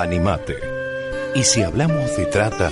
[0.00, 0.58] Animate.
[1.34, 2.70] Y si hablamos de trata,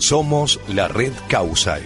[0.00, 1.82] somos la red Causai,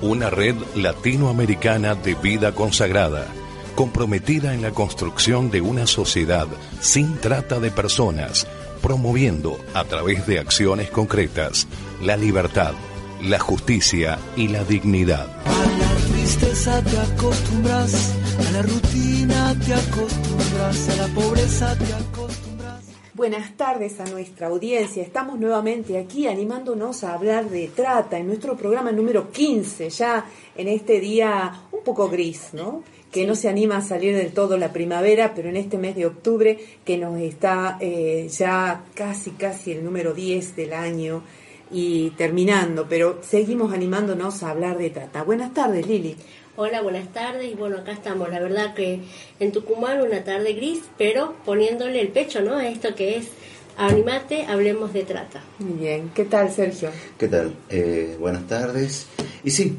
[0.00, 3.26] una red latinoamericana de vida consagrada,
[3.74, 6.46] comprometida en la construcción de una sociedad
[6.80, 8.46] sin trata de personas,
[8.80, 11.66] promoviendo a través de acciones concretas
[12.00, 12.74] la libertad,
[13.20, 15.26] la justicia y la dignidad.
[15.44, 22.84] A la tristeza te acostumbras, a la rutina te acostumbras, a la pobreza te acostumbras.
[23.14, 25.02] Buenas tardes a nuestra audiencia.
[25.02, 30.68] Estamos nuevamente aquí animándonos a hablar de trata en nuestro programa número 15, ya en
[30.68, 32.84] este día un poco gris, ¿no?
[33.10, 36.06] Que no se anima a salir del todo la primavera, pero en este mes de
[36.06, 41.22] octubre, que nos está eh, ya casi, casi el número 10 del año
[41.70, 45.22] y terminando, pero seguimos animándonos a hablar de trata.
[45.22, 46.16] Buenas tardes, Lili.
[46.60, 48.28] Hola, buenas tardes y bueno, acá estamos.
[48.30, 49.00] La verdad que
[49.38, 52.56] en Tucumán una tarde gris, pero poniéndole el pecho, ¿no?
[52.56, 53.28] A esto que es
[53.76, 55.40] Animate, hablemos de trata.
[55.60, 56.90] Muy bien, ¿qué tal, Sergio?
[57.16, 57.54] ¿Qué tal?
[57.70, 59.06] Eh, buenas tardes.
[59.44, 59.78] Y sí,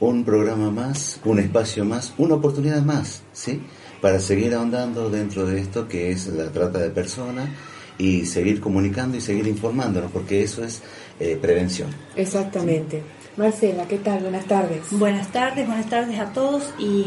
[0.00, 3.60] un programa más, un espacio más, una oportunidad más, ¿sí?
[4.00, 7.50] Para seguir ahondando dentro de esto que es la trata de personas
[7.98, 10.80] y seguir comunicando y seguir informándonos, porque eso es
[11.20, 11.90] eh, prevención.
[12.16, 13.02] Exactamente.
[13.36, 14.20] Marcela, ¿qué tal?
[14.20, 14.82] Buenas tardes.
[14.90, 17.06] Buenas tardes, buenas tardes a todos y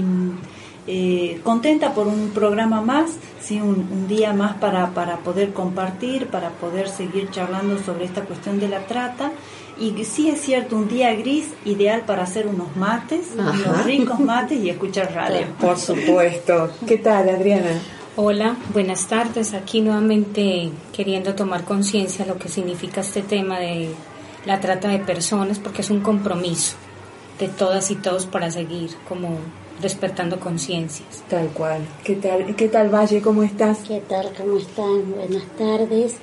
[0.85, 6.27] eh, contenta por un programa más, sí, un, un día más para, para poder compartir,
[6.27, 9.31] para poder seguir charlando sobre esta cuestión de la trata.
[9.79, 13.51] Y sí es cierto, un día gris, ideal para hacer unos mates, Ajá.
[13.51, 15.47] unos ricos mates y escuchar radio.
[15.59, 16.69] Por supuesto.
[16.87, 17.79] ¿Qué tal, Adriana?
[18.15, 19.53] Hola, buenas tardes.
[19.53, 23.89] Aquí nuevamente queriendo tomar conciencia de lo que significa este tema de
[24.45, 26.75] la trata de personas, porque es un compromiso
[27.39, 29.37] de todas y todos para seguir como
[29.81, 31.23] despertando conciencias.
[31.29, 31.81] Tal cual.
[32.03, 33.21] ¿Qué tal, ¿Qué tal, Valle?
[33.21, 33.79] ¿Cómo estás?
[33.87, 34.31] ¿Qué tal?
[34.37, 35.11] ¿Cómo están?
[35.15, 36.15] Buenas tardes.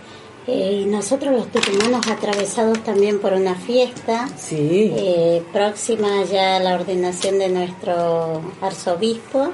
[0.47, 4.93] Eh, y nosotros los tucumanos atravesados también por una fiesta Sí.
[4.95, 9.53] eh, próxima ya a la ordenación de nuestro arzobispo.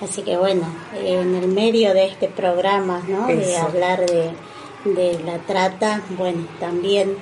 [0.00, 0.62] Así que bueno,
[0.96, 3.26] eh, en el medio de este programa, ¿no?
[3.28, 4.30] De hablar de,
[4.84, 7.14] de la trata, bueno, también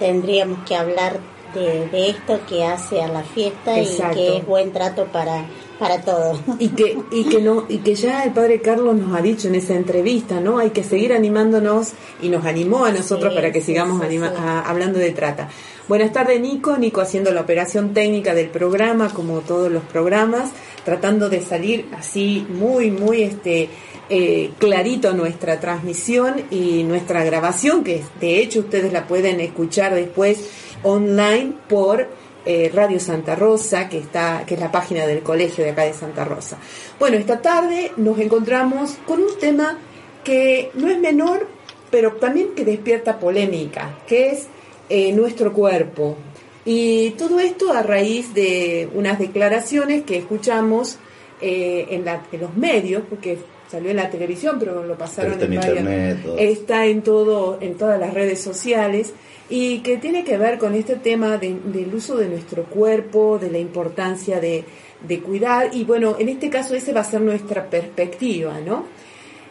[0.00, 1.20] tendríamos que hablar
[1.54, 4.18] de, de esto que hace a la fiesta Exacto.
[4.18, 5.44] y que es buen trato para,
[5.80, 6.40] para todos.
[6.60, 9.56] Y que, y que no, y que ya el padre Carlos nos ha dicho en
[9.56, 10.58] esa entrevista, ¿no?
[10.58, 14.30] Hay que seguir animándonos y nos animó a nosotros Sí, para que sigamos sí, anima-
[14.30, 14.36] sí.
[14.38, 15.48] a- hablando de trata.
[15.88, 16.76] Buenas tardes, Nico.
[16.76, 20.50] Nico haciendo la operación técnica del programa, como todos los programas,
[20.84, 23.68] tratando de salir así muy, muy este
[24.12, 30.50] eh, clarito nuestra transmisión y nuestra grabación, que de hecho ustedes la pueden escuchar después
[30.82, 32.08] online por
[32.44, 35.92] eh, Radio Santa Rosa, que está, que es la página del colegio de acá de
[35.92, 36.58] Santa Rosa.
[36.98, 39.78] Bueno, esta tarde nos encontramos con un tema
[40.24, 41.46] que no es menor,
[41.92, 44.48] pero también que despierta polémica, que es
[44.88, 46.16] eh, nuestro cuerpo.
[46.64, 50.98] Y todo esto a raíz de unas declaraciones que escuchamos
[51.40, 53.38] en, en los medios, porque
[53.70, 56.38] salió en la televisión, pero lo pasaron Pero está en varias- internet, todo.
[56.38, 59.12] está en todo, en todas las redes sociales
[59.48, 63.50] y que tiene que ver con este tema de- del uso de nuestro cuerpo, de
[63.50, 64.64] la importancia de,
[65.06, 68.84] de cuidar y bueno, en este caso ese va a ser nuestra perspectiva, ¿no?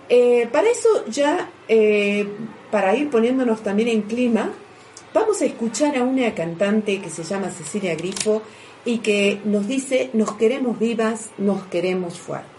[0.10, 2.28] Eh, para eso ya, eh,
[2.72, 4.52] para ir poniéndonos también en clima,
[5.14, 8.42] vamos a escuchar a una cantante que se llama Cecilia Grifo
[8.86, 12.58] y que nos dice, nos queremos vivas, nos queremos fuertes.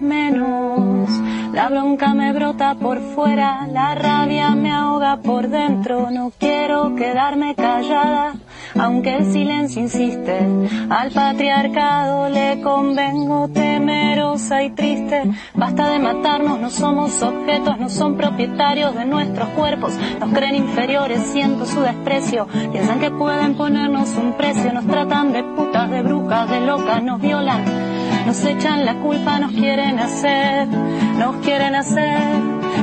[0.00, 1.10] Menos.
[1.52, 6.10] La bronca me brota por fuera, la rabia me ahoga por dentro.
[6.10, 8.34] No quiero quedarme callada,
[8.78, 10.38] aunque el silencio insiste.
[10.88, 15.24] Al patriarcado le convengo temerosa y triste.
[15.54, 19.98] Basta de matarnos, no somos objetos, no son propietarios de nuestros cuerpos.
[20.20, 22.46] Nos creen inferiores, siento su desprecio.
[22.72, 27.20] Piensan que pueden ponernos un precio, nos tratan de putas, de brujas, de locas, nos
[27.20, 27.77] violan.
[28.28, 32.20] Nos echan la culpa, nos quieren hacer, nos quieren hacer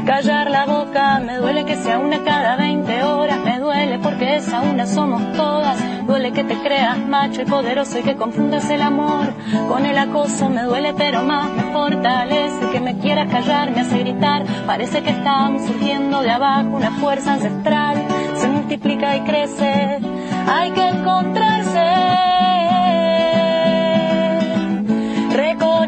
[0.04, 1.20] callar la boca.
[1.20, 5.78] Me duele que sea una cada 20 horas, me duele porque esa una somos todas.
[6.08, 9.28] Duele que te creas macho y poderoso y que confundas el amor
[9.70, 10.50] con el acoso.
[10.50, 14.46] Me duele pero más me fortalece que me quieras callar, me hace gritar.
[14.66, 18.04] Parece que estamos surgiendo de abajo una fuerza ancestral
[18.66, 20.00] multiplica y crece.
[20.48, 21.80] Hay que encontrarse,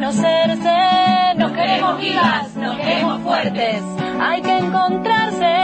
[0.08, 1.36] reconocerse.
[1.38, 3.84] Nos queremos vivas, nos queremos fuertes.
[4.22, 5.56] Hay que encontrarse,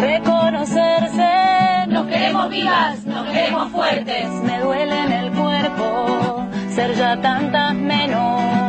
[0.00, 1.86] reconocerse.
[1.88, 4.28] Nos queremos vivas, nos queremos fuertes.
[4.44, 8.65] Me duele en el cuerpo ser ya tantas menos.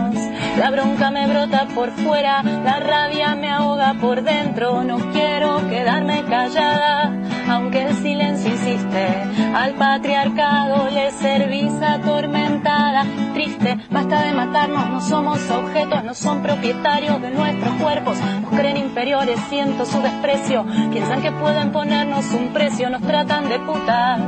[0.57, 4.83] La bronca me brota por fuera, la rabia me ahoga por dentro.
[4.83, 7.13] No quiero quedarme callada,
[7.47, 9.07] aunque el silencio insiste.
[9.55, 13.05] Al patriarcado le servís atormentada,
[13.35, 13.77] triste.
[13.91, 18.17] Basta de matarnos, no somos objetos, no son propietarios de nuestros cuerpos.
[18.41, 20.65] Nos creen inferiores, siento su desprecio.
[20.91, 24.19] Piensan que pueden ponernos un precio, nos tratan de putas,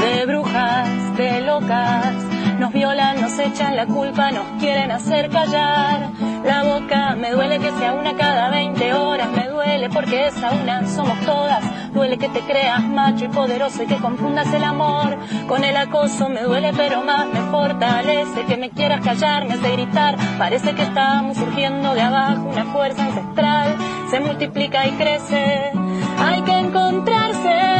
[0.00, 2.14] de brujas, de locas
[2.58, 3.07] nos violan,
[3.38, 6.10] echan la culpa, nos quieren hacer callar.
[6.44, 10.86] La boca me duele que sea una cada 20 horas, me duele porque esa una
[10.86, 11.62] somos todas.
[11.92, 16.28] Duele que te creas macho y poderoso y que confundas el amor con el acoso.
[16.28, 20.16] Me duele pero más me fortalece que me quieras callar, me hace gritar.
[20.38, 23.76] Parece que estamos surgiendo de abajo una fuerza ancestral.
[24.10, 25.72] Se multiplica y crece.
[26.18, 27.77] Hay que encontrarse.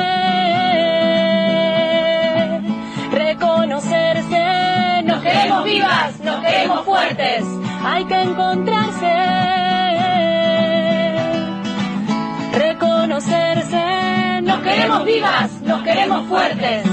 [5.58, 7.44] Queremos vivas, nos queremos fuertes.
[7.84, 9.14] Hay que encontrarse,
[12.52, 14.40] reconocerse.
[14.42, 16.84] Nos queremos vivas, nos queremos fuertes.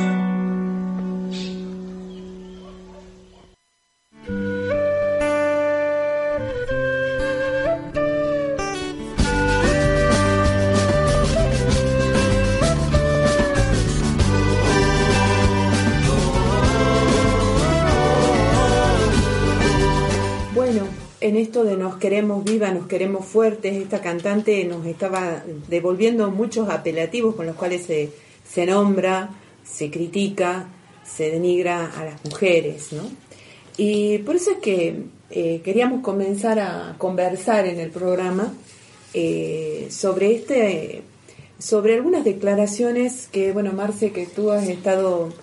[21.27, 26.69] En esto de nos queremos viva, nos queremos fuertes, esta cantante nos estaba devolviendo muchos
[26.69, 28.11] apelativos con los cuales se,
[28.47, 29.31] se nombra,
[29.63, 30.67] se critica,
[31.03, 33.09] se denigra a las mujeres, ¿no?
[33.75, 38.53] Y por eso es que eh, queríamos comenzar a conversar en el programa
[39.15, 41.01] eh, sobre este,
[41.57, 45.33] sobre algunas declaraciones que, bueno, Marce, que tú has estado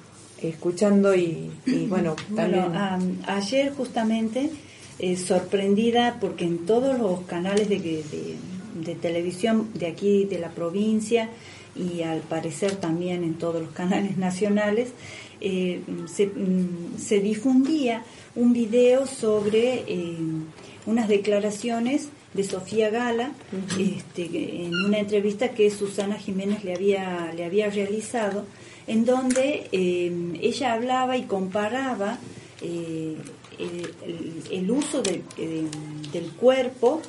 [0.41, 2.69] escuchando y, y bueno, también...
[2.69, 4.49] Bueno, ayer justamente
[4.99, 8.37] eh, sorprendida porque en todos los canales de, de-
[8.75, 11.29] de televisión de aquí, de la provincia,
[11.77, 14.89] y al parecer también en todos los canales nacionales,
[15.41, 18.03] eh, se, mm, se difundía
[18.35, 20.17] un video sobre eh,
[20.87, 23.33] unas declaraciones de Sofía Gala
[23.79, 28.47] este, en una entrevista que Susana Jiménez le había, le había realizado,
[28.87, 30.11] en donde eh,
[30.41, 32.19] ella hablaba y comparaba
[33.63, 35.67] el, el- el uso de- de-
[36.13, 37.01] del cuerpo,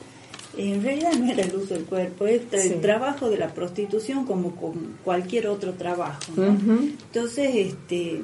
[0.58, 2.76] en realidad no era el uso del cuerpo, es el Sí.
[2.82, 6.32] trabajo de la prostitución como con cualquier otro trabajo.
[6.38, 8.22] Entonces, este,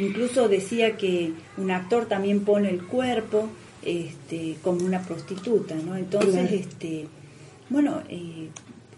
[0.00, 3.48] incluso decía que un actor también pone el cuerpo
[3.84, 5.96] este, como una prostituta, ¿no?
[5.96, 7.06] Entonces, este,
[7.70, 8.48] bueno, eh,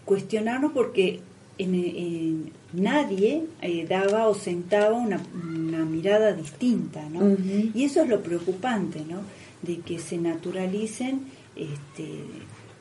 [0.07, 1.21] cuestionarnos porque
[1.59, 7.37] en, en- nadie eh, daba o sentaba una, una mirada distinta, ¿no?
[7.75, 9.21] Y eso es lo preocupante, ¿no?
[9.63, 11.23] De que se naturalicen
[11.57, 12.05] este,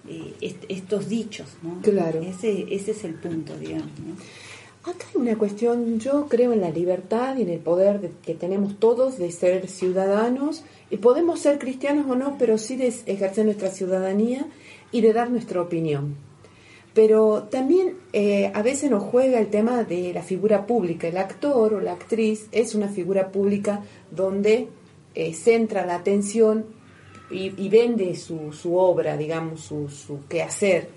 [0.08, 1.82] eh, est- estos dichos, ¿no?
[1.82, 2.22] Claro.
[2.22, 4.16] Ese, ese es el punto, digamos, ¿no?
[4.90, 8.34] Acá hay una cuestión, yo creo en la libertad y en el poder de- que
[8.34, 13.46] tenemos todos de ser ciudadanos, y podemos ser cristianos o no, pero sí de ejercer
[13.46, 14.48] nuestra ciudadanía
[14.92, 16.16] y de dar nuestra opinión.
[17.00, 21.08] Pero también eh, a veces nos juega el tema de la figura pública.
[21.08, 24.68] El actor o la actriz es una figura pública donde
[25.16, 26.66] eh, centra la atención
[27.32, 30.90] y, y vende su, su obra, digamos, su, su quehacer.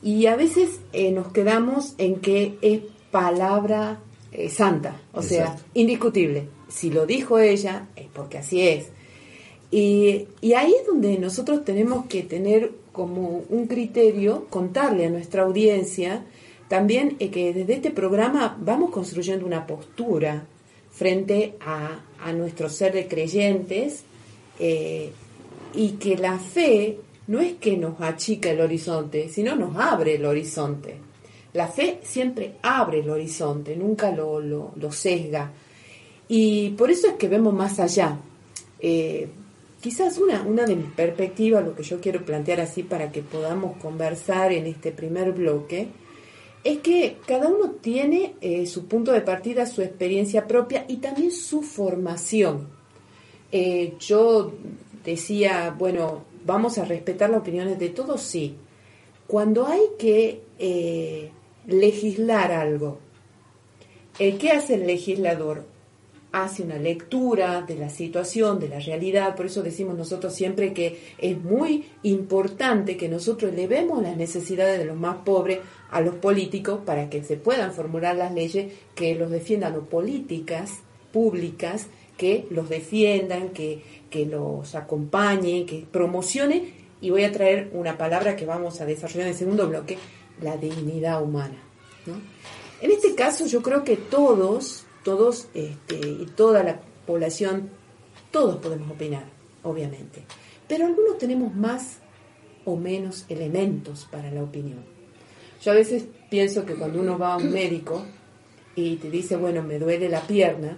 [0.00, 3.98] Y a veces eh, nos quedamos en que es palabra
[4.48, 6.46] santa, o sea, indiscutible.
[6.68, 8.90] Si lo dijo ella, es porque así es.
[9.72, 15.42] Y, y ahí es donde nosotros tenemos que tener como un criterio, contarle a nuestra
[15.42, 16.24] audiencia
[16.68, 20.46] también eh, que desde este programa vamos construyendo una postura
[20.90, 24.02] frente a, a nuestro ser de creyentes
[24.58, 25.12] eh,
[25.74, 30.24] y que la fe no es que nos achica el horizonte, sino nos abre el
[30.24, 30.96] horizonte.
[31.52, 35.52] La fe siempre abre el horizonte, nunca lo, lo, lo sesga.
[36.28, 38.18] Y por eso es que vemos más allá.
[38.80, 39.28] Eh,
[39.86, 43.76] quizás una, una de mis perspectivas, lo que yo quiero plantear así para que podamos
[43.76, 45.86] conversar en este primer bloque,
[46.64, 51.30] es que cada uno tiene eh, su punto de partida, su experiencia propia y también
[51.30, 52.66] su formación.
[53.52, 54.54] Eh, yo
[55.04, 58.56] decía, bueno, vamos a respetar las opiniones de todos, sí,
[59.28, 61.30] cuando hay que eh,
[61.68, 62.98] legislar algo,
[64.18, 65.75] ¿qué hace el legislador?
[66.32, 71.00] Hace una lectura de la situación, de la realidad, por eso decimos nosotros siempre que
[71.18, 76.80] es muy importante que nosotros elevemos las necesidades de los más pobres a los políticos
[76.84, 80.72] para que se puedan formular las leyes que los defiendan o políticas
[81.12, 87.98] públicas que los defiendan, que, que los acompañen, que promocionen y voy a traer una
[87.98, 89.98] palabra que vamos a desarrollar en el segundo bloque,
[90.40, 91.56] la dignidad humana.
[92.80, 97.70] En este caso yo creo que todos, todos este, y toda la población,
[98.32, 99.22] todos podemos opinar,
[99.62, 100.24] obviamente,
[100.66, 101.98] pero algunos tenemos más
[102.64, 104.80] o menos elementos para la opinión.
[105.62, 108.04] Yo a veces pienso que cuando uno va a un médico
[108.74, 110.76] y te dice, bueno, me duele la pierna,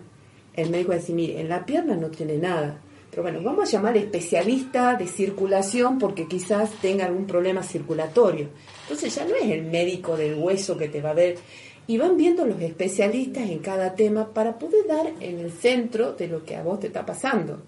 [0.52, 3.66] el médico va a decir, mire, en la pierna no tiene nada, pero bueno, vamos
[3.66, 8.50] a llamar especialista de circulación porque quizás tenga algún problema circulatorio.
[8.82, 11.38] Entonces ya no es el médico del hueso que te va a ver.
[11.88, 16.28] Y van viendo los especialistas en cada tema para poder dar en el centro de
[16.28, 17.62] lo que a vos te está pasando.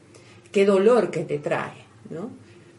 [0.53, 1.73] Qué dolor que te trae,
[2.11, 2.31] ¿no?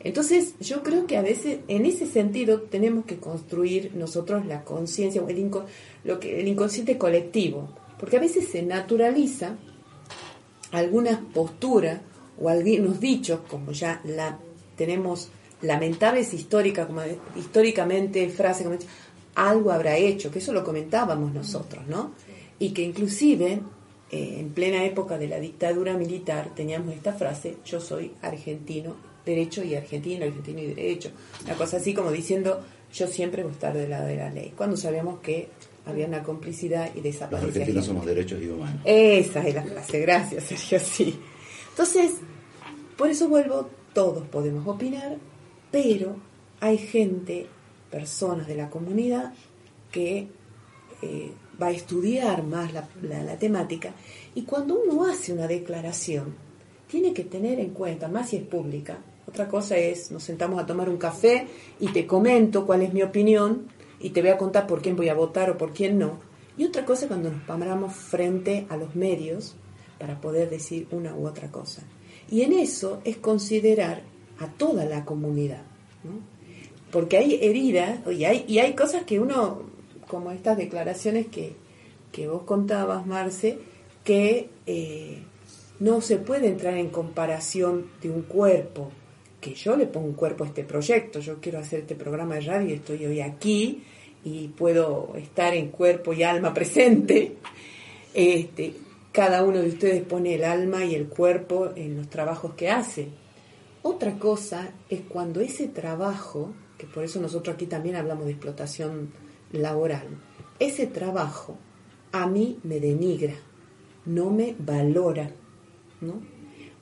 [0.03, 5.21] Entonces yo creo que a veces en ese sentido tenemos que construir nosotros la conciencia,
[5.27, 7.69] el, que, el inconsciente colectivo,
[8.00, 9.57] porque a veces se naturaliza
[10.71, 12.01] algunas posturas
[12.39, 14.39] o algunos dichos, como ya la
[14.75, 15.29] tenemos
[15.62, 17.01] lamentables históricas, como
[17.36, 18.77] históricamente frase como
[19.35, 22.11] algo habrá hecho, que eso lo comentábamos nosotros, ¿no?
[22.59, 23.61] Y que inclusive
[24.11, 28.95] eh, en plena época de la dictadura militar teníamos esta frase, yo soy argentino,
[29.25, 31.11] derecho y argentino, argentino y derecho,
[31.45, 32.61] una cosa así como diciendo,
[32.93, 35.47] yo siempre voy a estar del lado de la ley, cuando sabíamos que
[35.85, 37.47] había una complicidad y desaparecía.
[37.47, 38.81] Los argentinos somos derechos y humanos.
[38.85, 41.19] Esa es la frase, gracias Sergio, sí.
[41.69, 42.11] Entonces,
[42.97, 45.17] por eso vuelvo, todos podemos opinar,
[45.71, 46.17] pero
[46.59, 47.47] hay gente,
[47.91, 49.33] personas de la comunidad
[49.91, 50.29] que
[51.01, 51.31] eh,
[51.62, 53.93] va a estudiar más la, temática
[54.33, 56.33] y cuando uno hace una declaración,
[56.88, 60.65] tiene que tener en cuenta, más si es pública, otra cosa es, nos sentamos a
[60.65, 61.48] tomar un café
[61.79, 63.67] y te comento cuál es mi opinión
[64.00, 66.19] y te voy a contar por quién voy a votar o por quién no.
[66.57, 69.55] Y otra cosa cuando nos paramos frente a los medios
[70.00, 71.83] para poder decir una u otra cosa.
[72.29, 74.01] Y en eso es considerar
[74.39, 75.62] a toda la comunidad,
[76.91, 79.63] porque hay heridas y hay, y hay cosas que uno,
[80.07, 81.55] como estas declaraciones que,
[82.27, 83.57] vos contabas, Marce,
[84.03, 85.24] que eh,
[85.79, 88.91] no se puede entrar en comparación de un cuerpo,
[89.39, 92.41] que yo le pongo un cuerpo a este proyecto, yo quiero hacer este programa de
[92.41, 93.83] radio estoy hoy aquí
[94.24, 97.38] y puedo estar en cuerpo y alma presente.
[98.13, 98.74] Este,
[99.12, 103.07] cada uno de ustedes pone el alma y el cuerpo en los trabajos que hace.
[103.81, 109.11] Otra cosa es cuando ese trabajo, que por eso nosotros aquí también hablamos de explotación
[109.51, 110.07] laboral,
[110.57, 111.55] ese trabajo
[112.11, 113.35] a mí me denigra,
[114.07, 115.29] no me valora,
[116.01, 116.19] ¿no?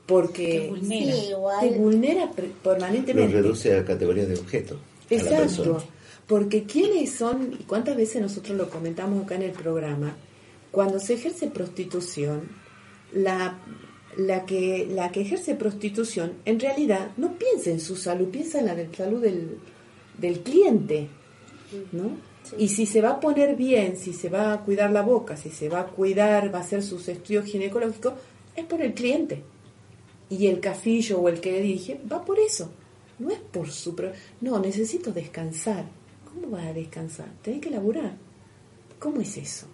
[0.06, 2.32] Porque te vulnera,
[2.63, 3.34] permanentemente.
[3.34, 4.79] Lo reduce a categoría de objeto.
[5.10, 5.84] Exacto.
[6.25, 10.15] Porque quiénes son, y cuántas veces nosotros lo comentamos acá en el programa,
[10.72, 12.44] cuando se ejerce prostitución,
[13.12, 13.60] la,
[14.15, 18.68] la, que, la que ejerce prostitución en realidad no piensa en su salud, piensa en
[18.68, 19.58] la salud del,
[20.20, 21.08] del cliente,
[21.92, 22.12] ¿no?
[22.58, 25.50] Y si se va a poner bien, si se va a cuidar la boca, si
[25.50, 28.14] se va a cuidar, va a hacer sus estudios ginecológicos,
[28.56, 29.44] es por el cliente.
[30.30, 32.72] Y el cafillo o el que le dirige va por eso.
[33.20, 33.96] No es por su...
[34.42, 35.86] No, necesito descansar.
[36.26, 37.28] ¿Cómo vas a descansar?
[37.42, 38.16] Tenés que laburar.
[39.00, 39.68] ¿Cómo es eso?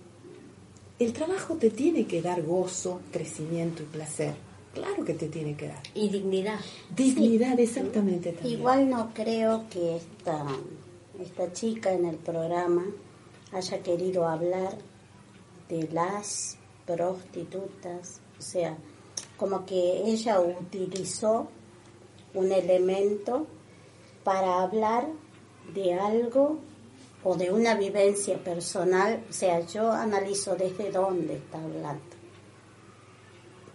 [0.98, 4.34] el trabajo te tiene que dar gozo, crecimiento y placer.
[4.76, 5.82] Claro que te tiene que dar.
[5.94, 6.60] Y dignidad.
[6.96, 8.34] Dignidad, exactamente.
[8.34, 8.60] También.
[8.60, 10.46] Igual no creo que esta,
[11.20, 12.86] esta chica en el programa
[13.54, 14.78] haya querido hablar
[15.70, 18.20] de las prostitutas.
[18.38, 18.78] O sea,
[19.38, 21.48] como que ella utilizó
[22.34, 23.48] un elemento
[24.26, 25.08] para hablar
[25.74, 26.60] de algo
[27.24, 32.15] o de una vivencia personal, o sea, yo analizo desde dónde está hablando.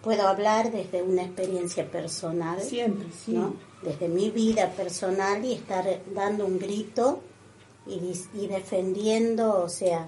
[0.03, 3.37] Puedo hablar desde una experiencia personal, Siempre, sí.
[3.83, 7.21] desde mi vida personal y estar dando un grito
[7.85, 10.07] y, defendiendo, o sea,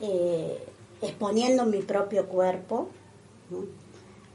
[0.00, 0.58] eh,
[1.02, 2.88] exponiendo mi propio cuerpo,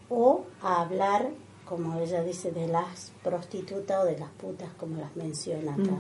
[0.10, 1.30] o a hablar,
[1.66, 5.98] como ella dice, de las prostitutas o de las putas, como las menciona acá.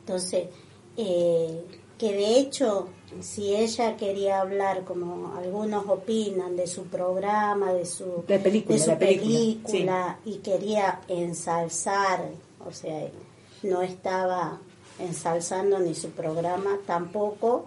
[0.00, 0.48] Entonces,
[0.96, 1.64] eh,
[2.00, 2.88] que de hecho,
[3.20, 8.98] si ella quería hablar, como algunos opinan, de su programa, de su, película, de su
[8.98, 12.30] película, y quería ensalzar,
[12.66, 13.06] o sea,
[13.64, 14.58] no estaba
[14.98, 17.66] ensalzando ni su programa, tampoco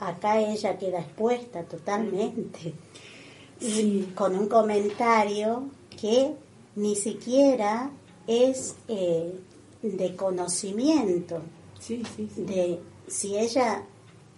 [0.00, 2.74] acá ella queda expuesta totalmente.
[3.60, 6.34] Y con un comentario que
[6.74, 7.92] ni siquiera
[8.26, 9.32] es eh,
[9.82, 11.40] de conocimiento.
[12.36, 13.82] De si ella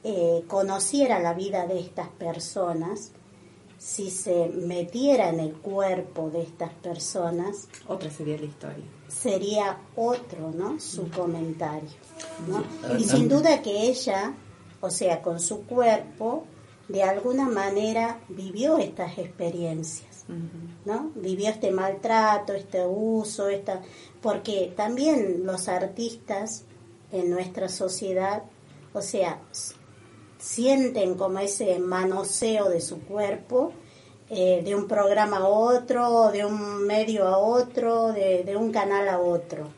[0.03, 3.13] eh, conociera la vida de estas personas,
[3.79, 8.85] si se metiera en el cuerpo de estas personas, otra sería la historia.
[9.09, 10.79] Sería otro, ¿no?
[10.79, 11.89] Su comentario.
[12.99, 14.35] Y sin duda que ella,
[14.81, 16.45] o sea, con su cuerpo,
[16.89, 20.25] de alguna manera vivió estas experiencias,
[20.85, 21.11] ¿no?
[21.15, 23.81] Vivió este maltrato, este uso, esta
[24.21, 26.65] porque también los artistas
[27.13, 28.43] en nuestra sociedad,
[28.93, 29.41] o sea,
[30.39, 33.73] sienten como ese manoseo de su cuerpo,
[34.31, 39.19] eh, de un programa a otro, de un medio a otro, de, un canal a
[39.19, 39.69] otro,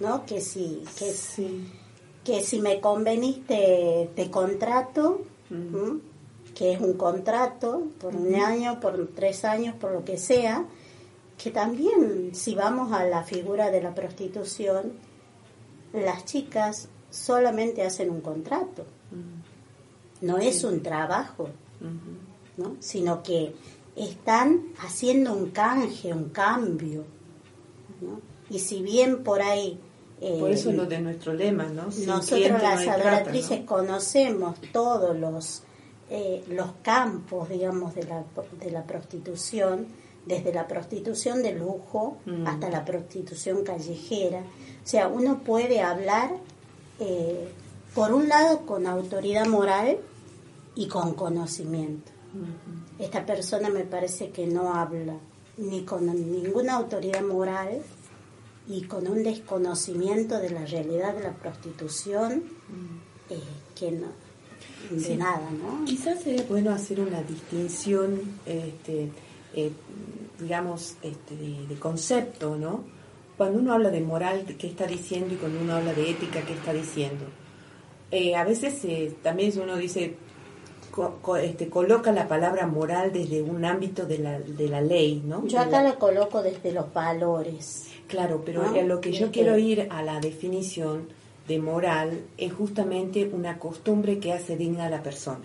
[0.00, 0.24] ¿no?
[0.24, 1.68] Que si, que, sí.
[2.24, 5.22] que si me conveniste te, contrato,
[6.54, 10.64] que es un contrato por un año, por tres años, por lo que sea,
[11.36, 14.92] que también si vamos a la figura de la prostitución,
[15.92, 18.84] las chicas solamente hacen un contrato
[20.20, 21.48] no es un trabajo,
[22.56, 22.76] ¿no?
[22.80, 23.54] sino que
[23.94, 27.04] están haciendo un canje, un cambio.
[28.00, 28.20] ¿no?
[28.50, 29.78] Y si bien por ahí...
[30.20, 31.84] Eh, por eso lo de nuestro lema, ¿no?
[32.06, 35.62] nosotros las adoratrices conocemos todos los,
[36.08, 38.24] eh, los campos, digamos, de la,
[38.58, 39.86] de la prostitución,
[40.24, 42.46] desde la prostitución de lujo mm.
[42.46, 44.40] hasta la prostitución callejera.
[44.40, 46.30] O sea, uno puede hablar
[47.00, 47.48] eh,
[47.94, 49.98] por un lado con autoridad moral
[50.74, 52.12] y con conocimiento.
[52.98, 55.14] Esta persona me parece que no habla
[55.56, 57.82] ni con ninguna autoridad moral
[58.68, 62.42] y con un desconocimiento de la realidad de la prostitución
[63.30, 63.40] eh,
[63.74, 64.26] que no
[64.90, 65.84] de nada, ¿no?
[65.84, 69.10] Quizás sería bueno hacer una distinción, este,
[69.54, 69.72] eh,
[70.38, 72.84] digamos, este, de, de, concepto, ¿no?
[73.36, 75.34] Cuando uno habla de moral, ¿qué está diciendo?
[75.34, 77.26] Y cuando uno habla de ética, ¿qué está diciendo?
[78.10, 80.16] Eh, a veces eh, también uno dice,
[81.42, 85.46] este, coloca la palabra moral desde un ámbito de la, de la ley, ¿no?
[85.46, 87.88] Yo acá la, coloco desde los valores.
[88.06, 91.08] Claro, pero lo que yo quiero ir a la definición
[91.48, 95.44] de moral es justamente una costumbre que hace digna a la persona,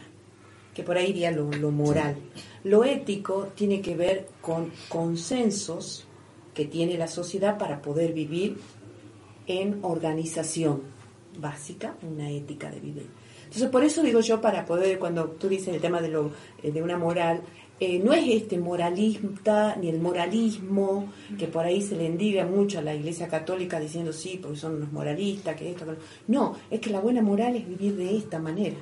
[0.74, 2.16] que por ahí iría lo, lo moral.
[2.64, 6.08] Lo ético tiene que ver con consensos
[6.54, 8.58] que tiene la sociedad para poder vivir
[9.48, 10.82] en organización
[11.40, 13.02] básica, una ética de vida.
[13.44, 16.32] Entonces, por eso digo yo, para poder, cuando tú dices el tema de, lo,
[16.64, 17.42] eh, de una moral,
[17.80, 22.80] eh, no es este moralista ni el moralismo que por ahí se le endiga mucho
[22.80, 25.86] a la Iglesia Católica diciendo sí, porque son unos moralistas, que esto,
[26.28, 28.78] no, es que la buena moral es vivir de esta manera,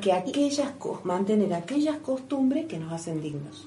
[0.00, 3.66] que aquellas mantener aquellas costumbres que nos hacen dignos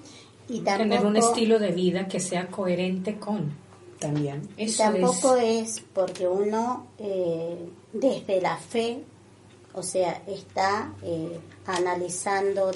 [0.51, 3.51] y tener un estilo de vida que sea coherente con
[3.99, 4.49] también.
[4.57, 5.83] y tampoco es...
[5.93, 7.55] porque uno eh,
[7.93, 9.03] desde la fe,
[9.73, 12.75] o sea, está eh, analizando eh,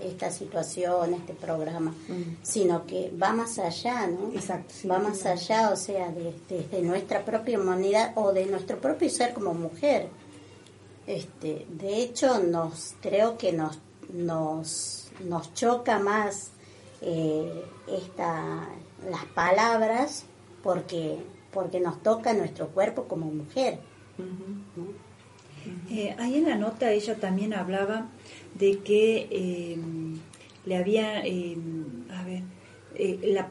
[0.00, 2.36] esta situación, este programa, mm.
[2.42, 4.30] sino que va más allá, ¿no?
[4.32, 4.74] Exacto.
[4.88, 6.12] va más allá, o sea,
[6.48, 10.08] desde nuestra propia humanidad o de nuestro propio ser como mujer.
[11.06, 13.78] Este, de hecho, nos creo que nos
[14.12, 16.50] nos, nos choca más
[17.00, 18.68] esta,
[19.08, 20.26] las palabras
[20.62, 21.18] porque,
[21.52, 23.78] porque nos toca nuestro cuerpo como mujer.
[25.90, 28.08] Eh, ahí en la nota ella también hablaba
[28.54, 30.18] de que em,
[30.64, 32.42] le había, em, a ver,
[32.94, 33.50] eh, la,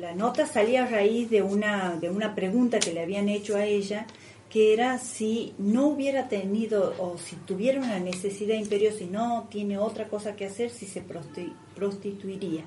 [0.00, 3.64] la, nota salía a raíz de una, de una pregunta que le habían hecho a
[3.64, 4.06] ella,
[4.50, 9.78] que era si no hubiera tenido o si tuviera una necesidad imperiosa y no tiene
[9.78, 11.02] otra cosa que hacer, si se
[11.76, 12.64] prostituiría.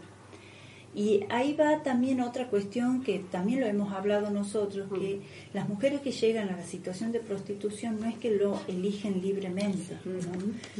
[0.95, 6.01] Y ahí va también otra cuestión que también lo hemos hablado nosotros, que las mujeres
[6.01, 9.97] que llegan a la situación de prostitución no es que lo eligen libremente,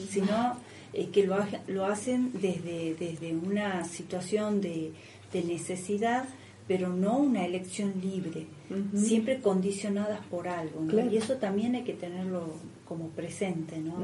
[0.09, 0.57] sino
[0.93, 1.37] eh, que lo,
[1.67, 4.91] lo hacen desde, desde una situación de,
[5.33, 6.25] necesidad,
[6.67, 8.47] pero no una elección libre,
[8.95, 10.85] siempre condicionadas por algo.
[11.11, 12.47] Y eso también hay que tenerlo
[12.87, 13.95] como presente, ¿no?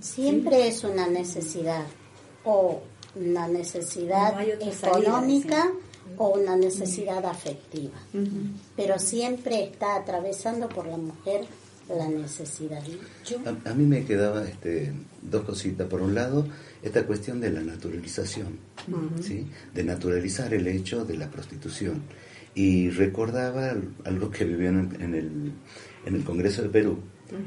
[0.00, 1.84] Siempre es una necesidad.
[2.44, 2.80] O
[3.16, 5.72] una necesidad económica
[6.18, 7.98] o una necesidad afectiva.
[8.76, 11.46] Pero siempre está atravesando por la mujer
[11.88, 12.82] la necesidad.
[13.64, 15.86] A, mí me quedaba este, dos cositas.
[15.86, 16.46] Por un lado,
[16.82, 18.58] esta cuestión de la naturalización,
[19.20, 19.46] ¿sí?
[19.74, 22.02] de naturalizar el hecho de la prostitución.
[22.54, 25.52] y recordaba algo que vivió en, en el,
[26.06, 26.98] en el Congreso de Perú,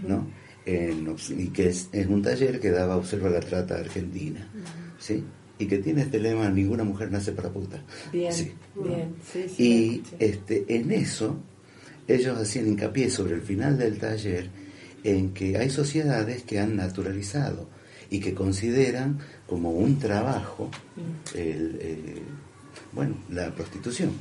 [0.08, 0.28] ¿no?
[0.66, 4.48] En, y que es, es, un taller que daba Observa la Trata Argentina,
[5.00, 5.24] ¿sí?
[5.58, 7.84] Y que tiene este lema, ninguna mujer nace para puta.
[8.14, 8.34] Bien,
[8.76, 11.38] bien, sí, sí, Y este, en eso,
[12.10, 14.50] ellos hacían hincapié sobre el final del taller
[15.04, 17.70] en que hay sociedades que han naturalizado
[18.10, 20.70] y que consideran como un trabajo
[21.36, 22.22] el,
[22.92, 24.12] bueno, la prostitución.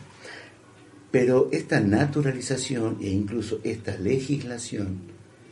[1.11, 4.99] Pero esta naturalización e incluso esta legislación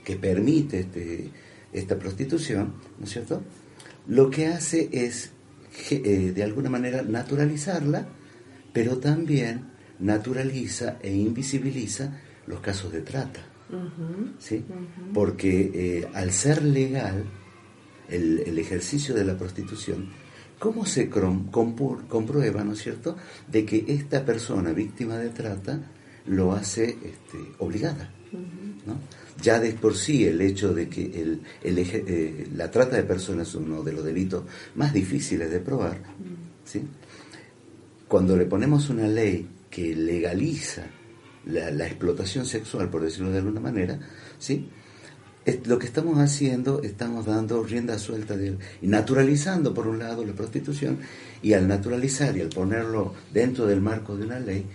[0.04, 1.30] que permite este,
[1.72, 3.42] esta prostitución, ¿no es cierto?
[4.06, 5.30] Lo que hace es,
[5.90, 8.06] eh, de alguna manera, naturalizarla,
[8.72, 9.64] pero también
[9.98, 13.40] naturaliza e invisibiliza los casos de trata.
[14.38, 14.64] ¿sí?
[15.12, 17.24] Porque eh, al ser legal
[18.08, 20.08] el, el, ejercicio de la prostitución,
[20.58, 23.16] ¿cómo se comprueba, ¿no es cierto?,
[23.48, 25.80] de que esta persona víctima de trata
[26.26, 28.10] lo hace este, obligada.
[28.86, 28.98] ¿no?
[29.42, 33.48] Ya de por sí el hecho de que el, el, eh, la trata de personas
[33.48, 34.44] es uno de los delitos
[34.76, 36.00] más difíciles de probar,
[36.64, 36.82] ¿sí?
[38.08, 40.86] cuando le ponemos una ley que legaliza
[41.46, 43.98] la, explotación sexual, por decirlo de alguna manera,
[44.38, 44.68] ¿sí?
[45.64, 50.32] lo que estamos haciendo, estamos dando rienda suelta de, y naturalizando por un lado la
[50.32, 50.98] prostitución
[51.40, 54.66] y al naturalizar y al ponerlo dentro del marco de una ley,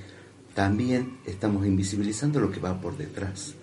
[0.54, 3.56] también estamos invisibilizando lo que va por detrás,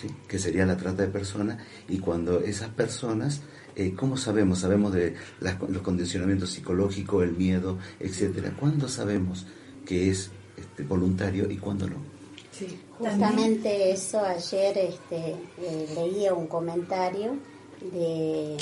[0.00, 0.08] ¿sí?
[0.28, 3.42] que sería la trata de personas y cuando esas personas,
[3.74, 4.60] eh, ¿cómo sabemos?
[4.60, 8.54] Sabemos de los condicionamientos psicológicos, el miedo, etcétera.
[8.58, 9.46] ¿Cuándo sabemos
[9.84, 12.13] que es este, voluntario y cuándo no?
[12.98, 17.36] Justamente eso ayer este, eh, leía un comentario
[17.92, 18.56] de,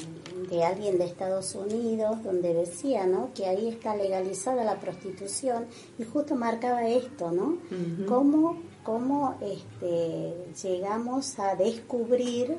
[0.64, 3.30] alguien de Estados Unidos donde decía ¿no?
[3.34, 5.66] que ahí está legalizada la prostitución
[5.98, 7.58] y justo marcaba esto, ¿no?
[8.06, 12.58] cómo, este, llegamos a descubrir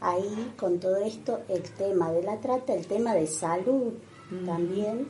[0.00, 3.92] ahí con todo esto el tema de la trata, el tema de salud
[4.46, 5.08] también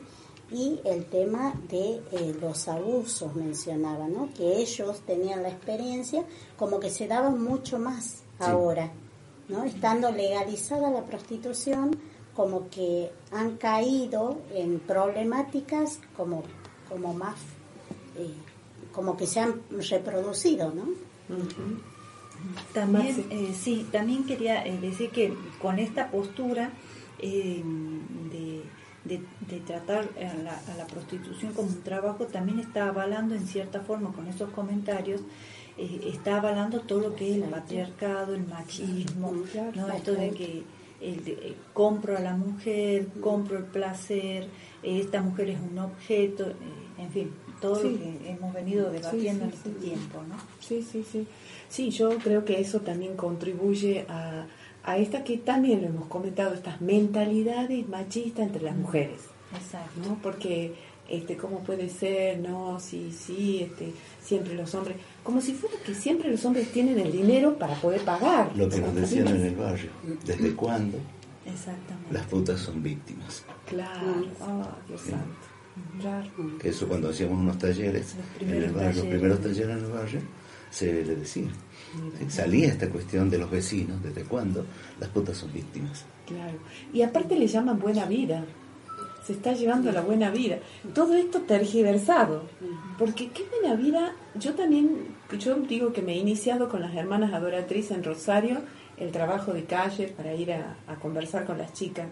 [0.51, 4.29] y el tema de eh, los abusos mencionaba, ¿no?
[4.33, 6.23] que ellos tenían la experiencia
[6.57, 8.91] como que se daban mucho más ahora,
[9.47, 9.63] ¿no?
[9.63, 11.99] estando legalizada la prostitución,
[12.35, 16.43] como que han caído en problemáticas como,
[16.87, 17.37] como más,
[18.17, 18.33] eh,
[18.91, 20.87] como que se han reproducido, ¿no?
[22.73, 26.71] También, eh, sí, también quería decir que con esta postura
[27.21, 28.63] de
[29.05, 29.21] de,
[29.61, 30.09] tratar
[30.67, 35.21] a la, prostitución como un trabajo también está avalando en cierta forma con esos comentarios
[35.77, 39.33] eh, está avalando todo lo que es el patriarcado el machismo
[39.75, 39.89] ¿no?
[39.89, 40.63] esto de que
[41.01, 44.49] eh, compro a la mujer compro el placer
[44.83, 46.51] eh, esta mujer es un objeto
[46.97, 47.31] en fin
[47.61, 50.35] todo lo que hemos venido debatiendo en este tiempo ¿no?
[50.59, 51.25] sí sí sí.
[51.69, 54.47] Sí yo creo que eso también contribuye a
[54.83, 59.19] a esta que también lo hemos comentado, estas mentalidades machistas entre las mujeres.
[59.53, 59.99] Exacto.
[60.07, 60.17] ¿no?
[60.21, 60.73] Porque,
[61.07, 62.39] este, ¿cómo puede ser?
[62.39, 66.99] No, sí, sí, este, siempre los hombres, como si fuera que siempre los hombres tienen
[66.99, 68.55] el dinero para poder pagar.
[68.55, 69.89] Lo que nos decían en el barrio,
[70.25, 70.97] ¿desde cuándo?
[71.45, 72.13] Exactamente.
[72.13, 73.43] Las putas son víctimas.
[73.67, 75.49] Claro, ah, Dios santo.
[76.01, 76.29] Claro.
[76.61, 80.21] eso cuando hacíamos unos talleres en el barrio, los primeros talleres en el barrio,
[80.69, 81.49] se le decía.
[82.29, 84.65] Salía esta cuestión de los vecinos, desde cuándo
[84.99, 86.05] las putas son víctimas.
[86.25, 86.57] Claro.
[86.93, 88.45] Y aparte le llaman buena vida.
[89.25, 90.59] Se está llevando la buena vida.
[90.93, 92.43] Todo esto tergiversado.
[92.97, 94.13] Porque qué buena vida.
[94.35, 98.61] Yo también, yo digo que me he iniciado con las hermanas adoratrices en Rosario,
[98.97, 102.07] el trabajo de calle para ir a, a conversar con las chicas.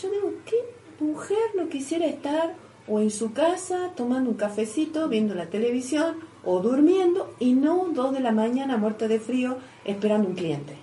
[0.00, 0.56] Yo digo, ¿qué
[1.04, 2.54] mujer no quisiera estar
[2.88, 8.12] o en su casa tomando un cafecito, viendo la televisión o durmiendo y no dos
[8.12, 10.74] de la mañana muerta de frío esperando un cliente.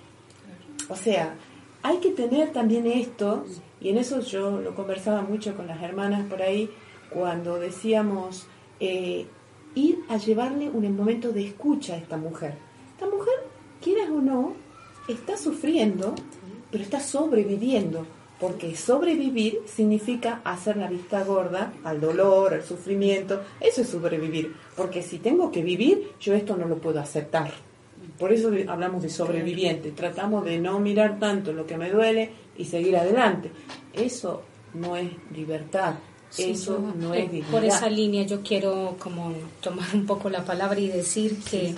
[0.88, 1.34] O sea,
[1.82, 3.44] hay que tener también esto,
[3.80, 6.70] y en eso yo lo conversaba mucho con las hermanas por ahí,
[7.10, 8.46] cuando decíamos
[8.78, 9.26] eh,
[9.74, 12.54] ir a llevarle un momento de escucha a esta mujer.
[12.92, 13.34] Esta mujer,
[13.80, 14.52] quieras o no,
[15.08, 16.14] está sufriendo,
[16.70, 18.06] pero está sobreviviendo
[18.44, 25.02] porque sobrevivir significa hacer la vista gorda al dolor, al sufrimiento, eso es sobrevivir, porque
[25.02, 27.50] si tengo que vivir, yo esto no lo puedo aceptar.
[28.18, 32.66] Por eso hablamos de sobreviviente, tratamos de no mirar tanto lo que me duele y
[32.66, 33.50] seguir adelante.
[33.94, 34.42] Eso
[34.74, 35.94] no es libertad,
[36.36, 37.50] eso no es dignidad.
[37.50, 41.74] Por esa línea yo quiero como tomar un poco la palabra y decir que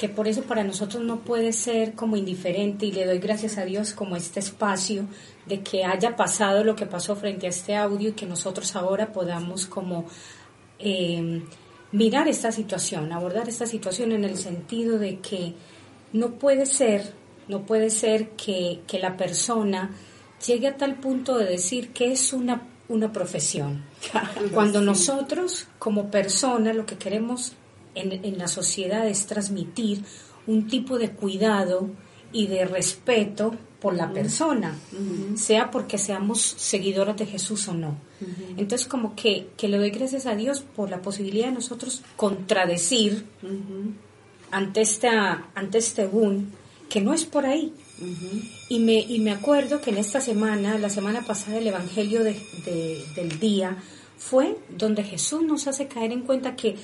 [0.00, 3.66] que por eso para nosotros no puede ser como indiferente y le doy gracias a
[3.66, 5.04] Dios como este espacio
[5.50, 9.12] de que haya pasado lo que pasó frente a este audio y que nosotros ahora
[9.12, 10.06] podamos como
[10.78, 11.42] eh,
[11.90, 15.54] mirar esta situación, abordar esta situación en el sentido de que
[16.12, 17.12] no puede ser,
[17.48, 19.90] no puede ser que, que la persona
[20.46, 23.84] llegue a tal punto de decir que es una, una profesión.
[24.54, 27.54] Cuando nosotros, como personas, lo que queremos
[27.96, 30.04] en, en la sociedad es transmitir
[30.46, 31.90] un tipo de cuidado
[32.32, 34.76] y de respeto por la persona,
[35.34, 37.96] sea porque seamos seguidoras de Jesús o no.
[38.56, 43.24] Entonces, como que, que, le doy gracias a Dios por la posibilidad de nosotros contradecir
[44.50, 46.50] ante, esta, ante este boom,
[46.88, 47.72] que no es por ahí.
[48.68, 52.36] y, me, y me acuerdo que en esta semana, la semana pasada, el Evangelio de,
[53.14, 53.76] del día
[54.18, 56.76] fue donde Jesús nos hace caer en cuenta que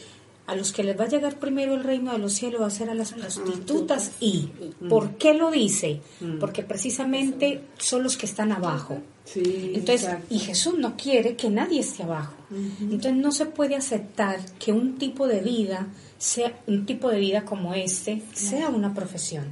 [0.46, 2.70] a los que les va a llegar primero el reino de los cielos va a
[2.70, 4.12] ser a las prostitutas.
[4.20, 4.50] y
[4.88, 6.00] ¿por qué lo dice?
[6.40, 8.98] Porque precisamente son los que están abajo.
[9.34, 12.34] Entonces, y Jesús no quiere que nadie esté abajo.
[12.80, 17.44] Entonces no se puede aceptar que un tipo de vida sea un tipo de vida
[17.44, 19.44] como este sea una profesión.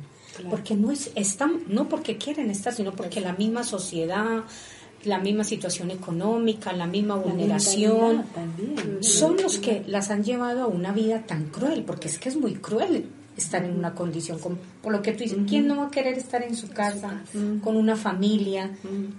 [0.51, 4.43] Porque no es están no porque quieren estar, sino porque la misma sociedad
[5.07, 8.25] la misma situación económica, la misma vulneración,
[9.01, 12.37] son los que las han llevado a una vida tan cruel, porque es que es
[12.37, 15.87] muy cruel estar en una condición, como, por lo que tú dices, ¿quién no va
[15.87, 17.23] a querer estar en su casa
[17.63, 18.71] con una familia,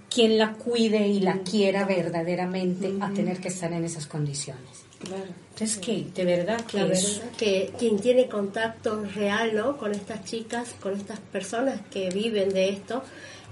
[0.09, 4.85] quien la cuide y la quiera verdaderamente a tener que estar en esas condiciones?
[4.99, 5.25] Claro.
[5.51, 9.77] Entonces, que de verdad que, la verdad que quien tiene contacto real ¿no?
[9.77, 13.03] con estas chicas, con estas personas que viven de esto,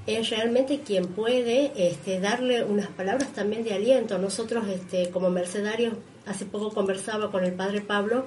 [0.05, 4.17] es realmente quien puede este, darle unas palabras también de aliento.
[4.17, 5.93] Nosotros, este, como mercedarios,
[6.25, 8.25] hace poco conversaba con el padre Pablo,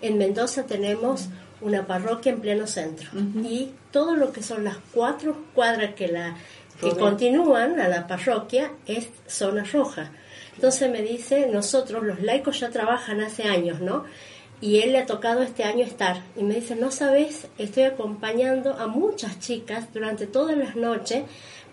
[0.00, 1.28] en Mendoza tenemos
[1.60, 3.08] una parroquia en pleno centro
[3.42, 6.36] y todo lo que son las cuatro cuadras que la
[6.80, 10.10] que continúan a la parroquia es zona roja.
[10.54, 14.04] Entonces me dice, nosotros los laicos ya trabajan hace años, ¿no?
[14.60, 16.22] Y él le ha tocado este año estar.
[16.36, 21.24] Y me dice, no sabes, estoy acompañando a muchas chicas durante todas las noches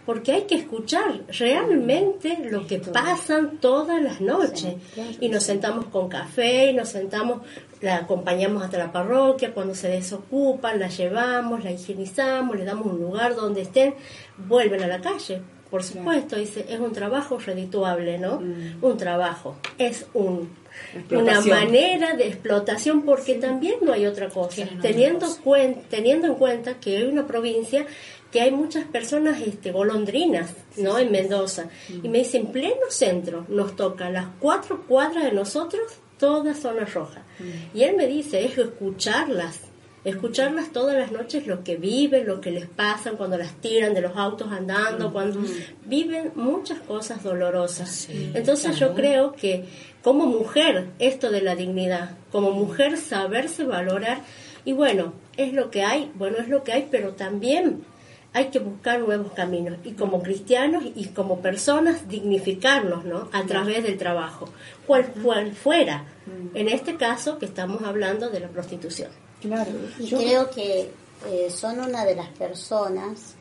[0.06, 4.76] porque hay que escuchar realmente lo que pasan todas las noches.
[5.22, 7.42] Y nos sentamos con café, y nos sentamos,
[7.82, 13.00] la acompañamos hasta la parroquia, cuando se desocupan, la llevamos, la higienizamos, le damos un
[13.00, 13.96] lugar donde estén,
[14.38, 15.42] vuelven a la calle.
[15.70, 18.42] Por supuesto, dice, es un trabajo redituable, ¿no?
[18.42, 18.84] Mm.
[18.84, 20.50] Un trabajo, es un
[21.12, 25.28] una manera de explotación porque también no hay otra cosa, teniendo,
[25.90, 27.86] teniendo en cuenta que hay una provincia
[28.34, 30.98] que hay muchas personas este, golondrinas, ¿no?
[30.98, 31.70] En Mendoza.
[32.02, 35.84] Y me dicen, pleno centro, nos toca las cuatro cuadras de nosotros,
[36.18, 37.22] toda zona roja.
[37.76, 39.60] Y él me dice, es escucharlas,
[40.06, 44.02] escucharlas todas las noches lo que viven, lo que les pasa cuando las tiran de
[44.02, 45.40] los autos andando, cuando
[45.86, 48.10] viven muchas cosas dolorosas.
[48.34, 49.66] Entonces yo creo que
[50.02, 54.22] como mujer esto de la dignidad, como mujer saberse valorar
[54.66, 57.84] y bueno, es lo que hay, bueno, es lo que hay, pero también
[58.34, 63.30] hay que buscar nuevos caminos y como cristianos y como personas dignificarnos, ¿no?
[63.32, 64.50] A través del trabajo,
[64.88, 66.06] cual, fuera.
[66.26, 66.58] Mm.
[66.58, 69.10] En este caso que estamos hablando de la prostitución.
[69.44, 69.72] Claro.
[70.00, 70.90] Y creo que
[71.28, 73.36] eh, son una de las personas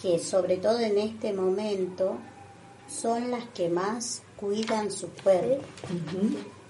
[0.00, 2.16] que sobre todo en este momento
[2.88, 5.62] son las que más cuidan su cuerpo.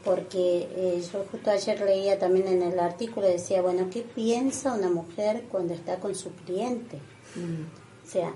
[0.04, 4.88] Porque eh, yo justo ayer leía también en el artículo, decía, bueno, ¿qué piensa una
[4.88, 6.96] mujer cuando está con su cliente?
[7.34, 8.06] Mm.
[8.06, 8.32] O sea,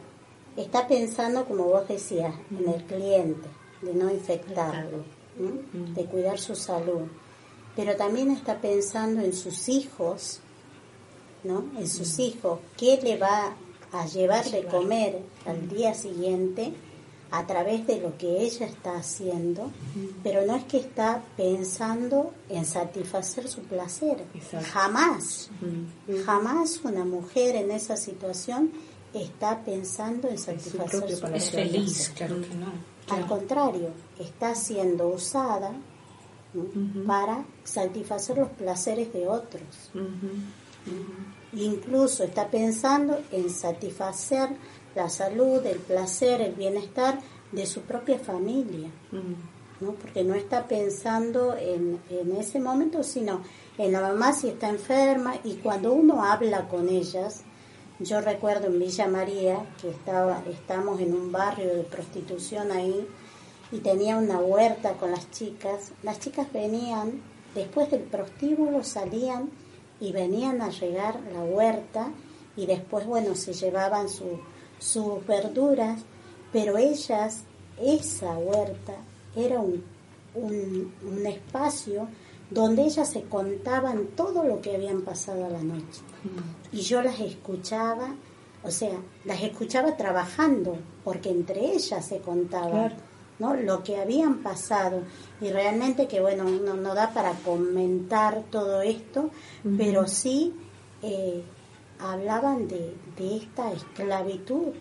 [0.58, 3.48] está pensando, como vos decías, en el cliente,
[3.80, 4.98] de no infectarlo,
[5.38, 5.94] mm.
[5.94, 7.08] de cuidar su salud.
[7.76, 10.40] Pero también está pensando en sus hijos,
[11.42, 11.64] ¿no?
[11.78, 12.22] En sus mm.
[12.22, 13.54] hijos, ¿qué le va
[13.92, 16.72] a llevar de comer al día siguiente?
[17.34, 19.72] a través de lo que ella está haciendo,
[20.22, 24.24] pero no es que está pensando en satisfacer su placer.
[24.72, 25.50] Jamás,
[26.24, 28.70] jamás una mujer en esa situación
[29.12, 31.34] está pensando en satisfacer su, placer.
[31.34, 32.72] Es feliz, claro que no.
[33.08, 33.88] Al contrario,
[34.20, 35.72] está siendo usada
[37.06, 39.90] para satisfacer los placeres de otros.
[41.52, 44.50] Incluso está pensando en satisfacer
[44.94, 47.18] la salud, el placer, el bienestar
[47.52, 48.90] de su propia familia.
[49.80, 49.92] ¿no?
[49.92, 53.40] porque no está pensando en, en, ese momento, sino
[53.76, 57.42] en la mamá si está enferma y cuando uno habla con ellas,
[57.98, 63.06] yo recuerdo en Villa María que estaba, estamos en un barrio de prostitución ahí
[63.74, 67.20] y tenía una huerta con las chicas, las chicas venían,
[67.54, 69.50] después del prostíbulo salían
[70.00, 72.10] y venían a regar la huerta
[72.56, 74.38] y después, bueno, se llevaban su
[74.84, 76.00] sus verduras,
[76.52, 77.44] pero ellas,
[77.80, 78.94] esa huerta,
[79.34, 79.82] era un,
[80.34, 82.06] un, espacio
[82.50, 86.02] donde ellas se contaban todo lo que habían pasado a la noche.
[86.70, 88.14] Y yo las escuchaba,
[88.62, 92.94] o sea, las escuchaba trabajando, porque entre ellas se contaban.
[93.38, 93.54] ¿No?
[93.54, 95.02] lo que habían pasado
[95.40, 99.30] y realmente que bueno no, no da para comentar todo esto
[99.76, 100.52] pero sí
[101.02, 101.42] eh,
[101.98, 104.72] hablaban de, de, esta esclavitud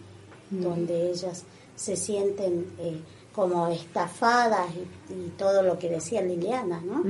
[0.50, 1.44] donde ellas
[1.76, 3.00] se sienten eh,
[3.34, 4.68] como estafadas
[5.10, 7.04] y, todo lo que decía Liliana, ¿no?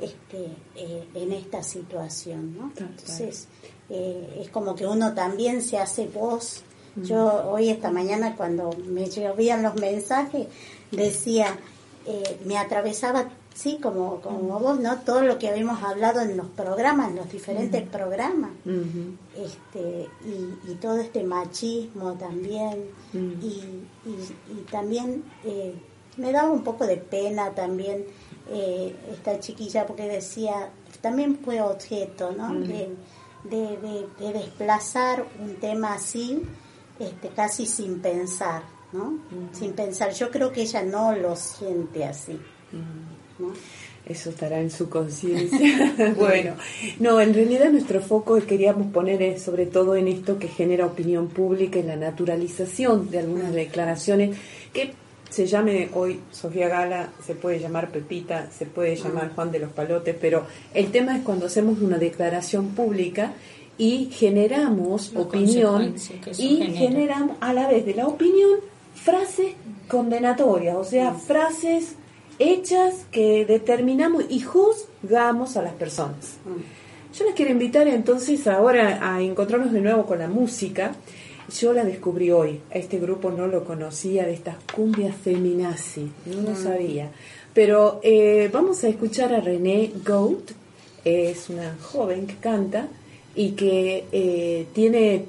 [0.00, 2.72] este, eh, en esta situación, ¿no?
[2.76, 3.48] Entonces,
[3.88, 6.62] es como que uno también se hace voz.
[6.96, 10.48] Yo hoy, esta mañana, cuando me llovían los mensajes,
[10.90, 11.58] decía,
[12.06, 15.00] eh, me atravesaba, sí, como, como vos, ¿no?
[15.00, 18.50] Todo lo que habíamos hablado en los programas, en los diferentes programas,
[19.36, 25.74] este, y, todo este machismo también, y, y, también eh,
[26.16, 28.06] me daba un poco de pena también
[28.50, 32.52] eh, esta chiquilla, porque decía, también fue objeto, ¿no?
[32.54, 32.96] de,
[33.44, 36.42] de, de, desplazar un tema así,
[36.98, 38.79] este, casi sin pensar.
[38.92, 39.18] ¿No?
[39.52, 40.12] Sin pensar.
[40.12, 42.38] Yo creo que ella no lo siente así.
[44.06, 46.14] Eso estará en su conciencia.
[46.18, 46.54] bueno,
[46.98, 51.78] no, en realidad nuestro foco queríamos poner sobre todo en esto que genera opinión pública
[51.78, 54.36] y la naturalización de algunas declaraciones
[54.72, 54.94] que
[55.28, 59.70] se llame hoy Sofía Gala, se puede llamar Pepita, se puede llamar Juan de los
[59.70, 63.34] Palotes, pero el tema es cuando hacemos una declaración pública
[63.78, 65.94] y generamos opinión
[66.36, 68.58] y generamos a la vez de la opinión
[68.94, 69.54] frases
[69.88, 71.94] condenatorias, o sea, frases
[72.38, 76.38] hechas que determinamos y juzgamos a las personas.
[76.44, 77.16] Mm.
[77.16, 80.92] Yo les quiero invitar entonces ahora a encontrarnos de nuevo con la música.
[81.58, 86.52] Yo la descubrí hoy, este grupo no lo conocía, de estas cumbias feminazi, no lo
[86.52, 86.62] mm.
[86.62, 87.10] sabía.
[87.52, 90.52] Pero eh, vamos a escuchar a René Goat,
[91.04, 92.86] es una joven que canta
[93.34, 95.24] y que eh, tiene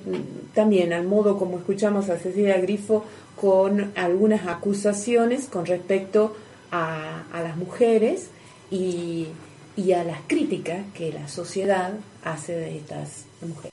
[0.53, 3.03] también, al modo como escuchamos a Cecilia Grifo,
[3.41, 6.35] con algunas acusaciones con respecto
[6.71, 8.29] a, las mujeres
[8.69, 9.25] y
[9.97, 13.70] a las críticas que la sociedad hace de estas mujeres.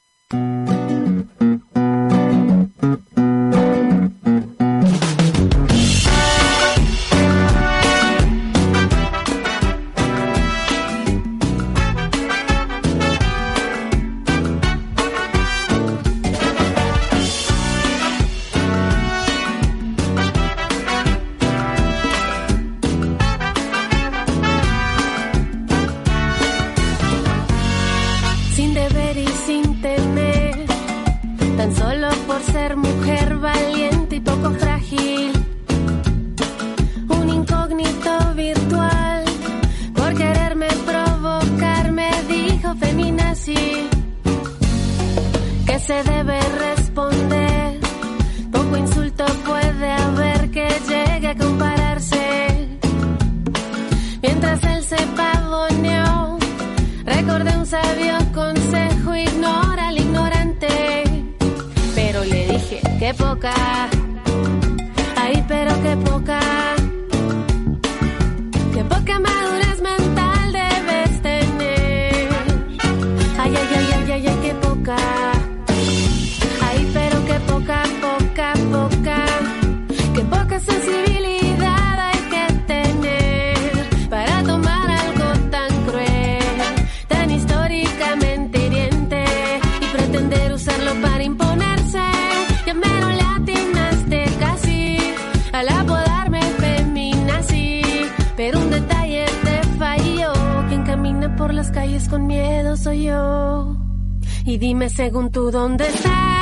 [104.88, 106.37] Según tú dónde están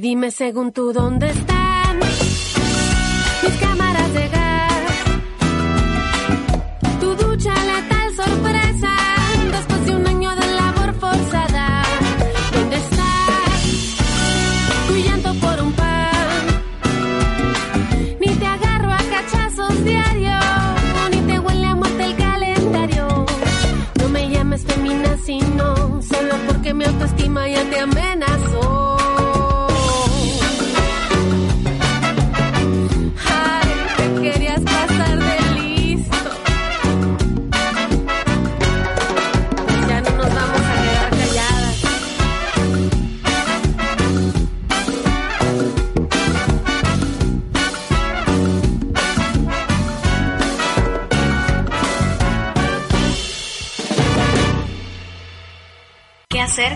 [0.00, 1.59] dime según tú dónde están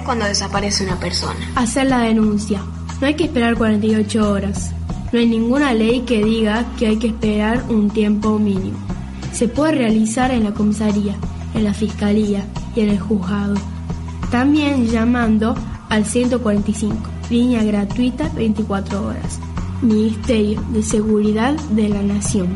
[0.04, 1.38] cuando desaparece una persona?
[1.56, 2.62] Hacer la denuncia.
[3.00, 4.72] No hay que esperar 48 horas.
[5.12, 8.78] No hay ninguna ley que diga que hay que esperar un tiempo mínimo.
[9.32, 11.16] Se puede realizar en la comisaría,
[11.54, 12.44] en la fiscalía
[12.76, 13.54] y en el juzgado.
[14.30, 15.54] También llamando
[15.88, 16.96] al 145,
[17.30, 19.40] línea gratuita 24 horas.
[19.82, 22.48] Ministerio de Seguridad de la Nación.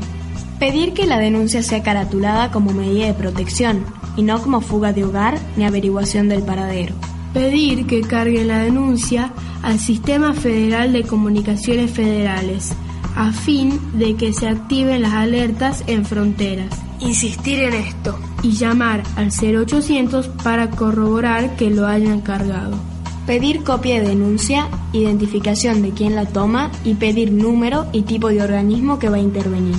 [0.59, 3.85] Pedir que la denuncia sea caratulada como medida de protección
[4.17, 6.95] y no como fuga de hogar ni averiguación del paradero.
[7.39, 9.33] Pedir que carguen la denuncia
[9.63, 12.73] al Sistema Federal de Comunicaciones Federales,
[13.15, 16.69] a fin de que se activen las alertas en fronteras.
[16.99, 18.19] Insistir en esto.
[18.43, 22.77] Y llamar al 0800 para corroborar que lo hayan cargado.
[23.25, 28.43] Pedir copia de denuncia, identificación de quien la toma y pedir número y tipo de
[28.43, 29.77] organismo que va a intervenir.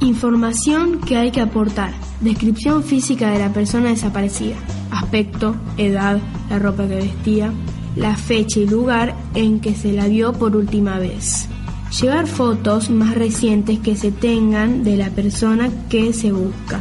[0.00, 1.94] Información que hay que aportar.
[2.20, 4.56] Descripción física de la persona desaparecida.
[5.02, 6.20] Aspecto, edad,
[6.50, 7.52] la ropa que vestía,
[7.96, 11.48] la fecha y lugar en que se la vio por última vez.
[12.00, 16.80] Llevar fotos más recientes que se tengan de la persona que se busca.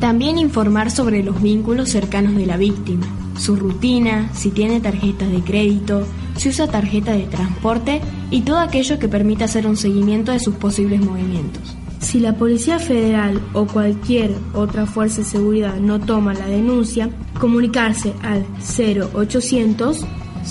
[0.00, 3.06] También informar sobre los vínculos cercanos de la víctima,
[3.38, 6.06] su rutina, si tiene tarjetas de crédito,
[6.36, 8.00] si usa tarjeta de transporte
[8.30, 11.77] y todo aquello que permita hacer un seguimiento de sus posibles movimientos.
[12.00, 18.14] Si la Policía Federal o cualquier otra fuerza de seguridad no toma la denuncia, comunicarse
[18.22, 20.06] al 0800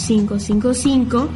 [0.07, 1.27] 555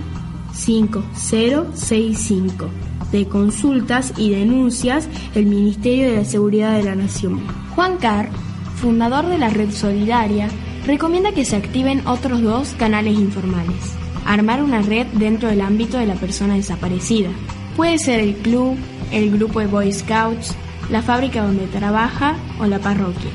[0.53, 2.70] 5065
[3.12, 7.41] de consultas y denuncias el Ministerio de la Seguridad de la Nación.
[7.76, 8.30] Juan Carr,
[8.76, 10.49] fundador de la Red Solidaria,
[10.86, 13.95] recomienda que se activen otros dos canales informales.
[14.26, 17.30] Armar una red dentro del ámbito de la persona desaparecida.
[17.76, 18.78] Puede ser el club,
[19.12, 20.55] el grupo de Boy Scouts,
[20.89, 23.32] la fábrica donde trabaja o la parroquia.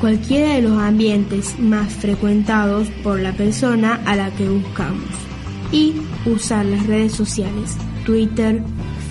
[0.00, 5.08] Cualquiera de los ambientes más frecuentados por la persona a la que buscamos.
[5.72, 5.94] Y
[6.24, 8.62] usar las redes sociales, Twitter,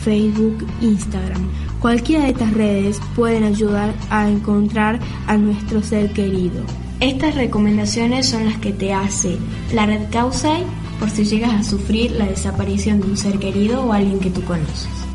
[0.04, 1.48] Facebook, Instagram.
[1.82, 6.64] Cualquiera de estas redes pueden ayudar a encontrar a nuestro ser querido.
[7.00, 9.38] Estas recomendaciones son las que te hace
[9.74, 10.64] la red Causai
[11.00, 14.42] por si llegas a sufrir la desaparición de un ser querido o alguien que tú
[14.44, 15.07] conoces.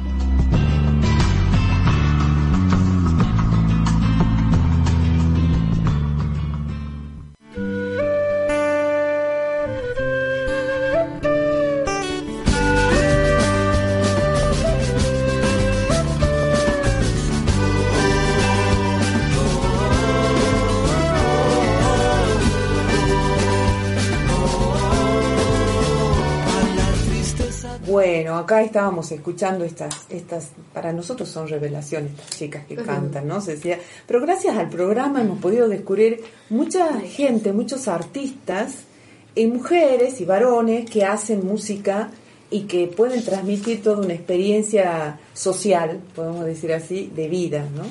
[28.52, 33.40] Acá estábamos escuchando estas, estas, para nosotros son revelaciones estas chicas que cantan, ¿no?
[33.40, 38.84] Se decía, pero gracias al programa hemos podido descubrir mucha gente, muchos artistas,
[39.34, 42.10] y mujeres y varones que hacen música
[42.50, 47.84] y que pueden transmitir toda una experiencia social, podemos decir así, de vida, ¿no?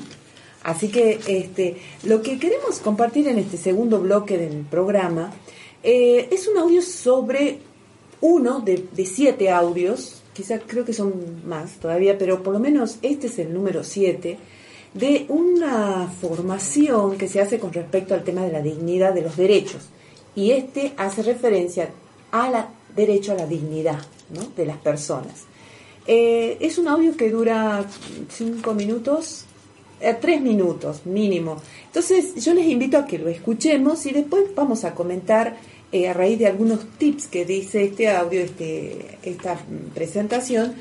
[0.62, 5.32] Así que este, lo que queremos compartir en este segundo bloque del programa
[5.82, 7.58] eh, es un audio sobre
[8.20, 12.98] uno de, de siete audios, quizá creo que son más todavía, pero por lo menos
[13.02, 14.38] este es el número siete,
[14.94, 19.36] de una formación que se hace con respecto al tema de la dignidad de los
[19.36, 19.88] derechos.
[20.34, 21.90] Y este hace referencia
[22.30, 24.00] al derecho a la dignidad
[24.56, 25.44] de las personas.
[26.06, 27.84] Eh, es un audio que dura
[28.28, 29.44] cinco minutos,
[30.00, 31.56] eh, tres minutos mínimo.
[31.86, 35.56] Entonces yo les invito a que lo escuchemos y después vamos a comentar
[35.92, 39.58] eh, a raíz de algunos tips que dice este audio, este, esta
[39.94, 40.74] presentación.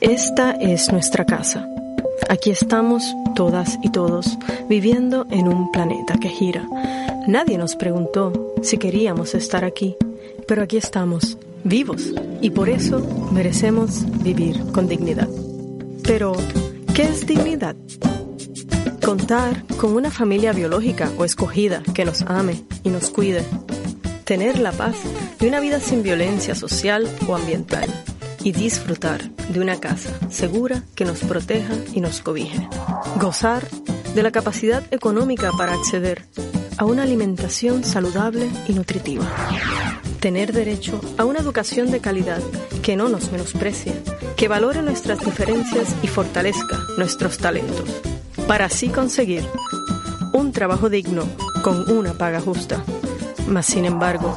[0.00, 1.66] Esta es nuestra casa.
[2.28, 4.38] Aquí estamos todas y todos
[4.68, 6.68] viviendo en un planeta que gira.
[7.26, 9.96] Nadie nos preguntó si queríamos estar aquí,
[10.46, 13.00] pero aquí estamos, vivos, y por eso
[13.32, 15.28] merecemos vivir con dignidad.
[16.02, 16.34] Pero,
[16.94, 17.74] ¿qué es dignidad?
[19.04, 23.44] Contar con una familia biológica o escogida que nos ame y nos cuide.
[24.24, 24.96] Tener la paz
[25.38, 27.92] de una vida sin violencia social o ambiental
[28.42, 32.66] y disfrutar de una casa segura que nos proteja y nos cobije.
[33.16, 33.68] Gozar
[34.14, 36.24] de la capacidad económica para acceder
[36.78, 39.30] a una alimentación saludable y nutritiva.
[40.18, 42.40] Tener derecho a una educación de calidad
[42.82, 43.92] que no nos menosprecie,
[44.34, 48.00] que valore nuestras diferencias y fortalezca nuestros talentos,
[48.46, 49.44] para así conseguir
[50.32, 51.24] un trabajo digno
[51.62, 52.82] con una paga justa.
[53.48, 54.36] Mas, sin embargo,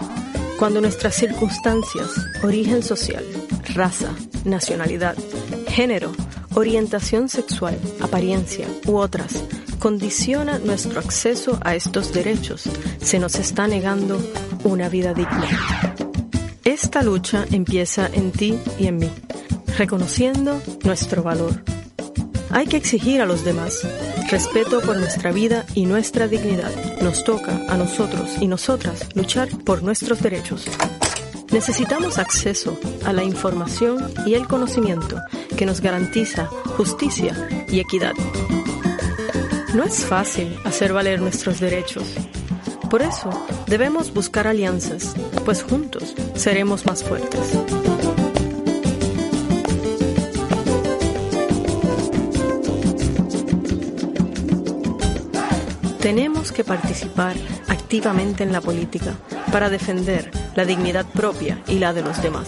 [0.57, 2.09] cuando nuestras circunstancias,
[2.43, 3.25] origen social,
[3.73, 4.13] raza,
[4.45, 5.15] nacionalidad,
[5.67, 6.11] género,
[6.55, 9.43] orientación sexual, apariencia u otras
[9.79, 12.63] condiciona nuestro acceso a estos derechos,
[13.01, 14.19] se nos está negando
[14.63, 15.47] una vida digna.
[16.63, 19.11] Esta lucha empieza en ti y en mí,
[19.77, 21.76] reconociendo nuestro valor.
[22.49, 23.85] Hay que exigir a los demás
[24.29, 26.71] respeto por nuestra vida y nuestra dignidad.
[27.01, 30.65] Nos toca a nosotros y nosotras luchar por nuestros derechos.
[31.51, 35.21] Necesitamos acceso a la información y el conocimiento
[35.55, 38.13] que nos garantiza justicia y equidad.
[39.73, 42.03] No es fácil hacer valer nuestros derechos.
[42.89, 43.29] Por eso
[43.67, 45.13] debemos buscar alianzas,
[45.45, 47.57] pues juntos seremos más fuertes.
[56.07, 57.35] Tenemos que participar
[57.67, 59.13] activamente en la política
[59.51, 62.47] para defender la dignidad propia y la de los demás.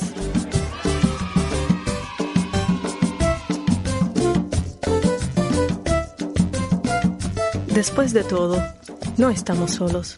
[7.68, 8.64] Después de todo,
[9.18, 10.16] no estamos solos.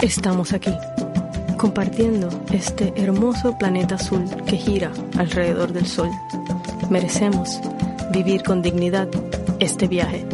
[0.00, 0.74] Estamos aquí,
[1.56, 6.10] compartiendo este hermoso planeta azul que gira alrededor del Sol.
[6.92, 7.58] Merecemos
[8.10, 9.08] vivir con dignidad
[9.60, 10.26] este viaje.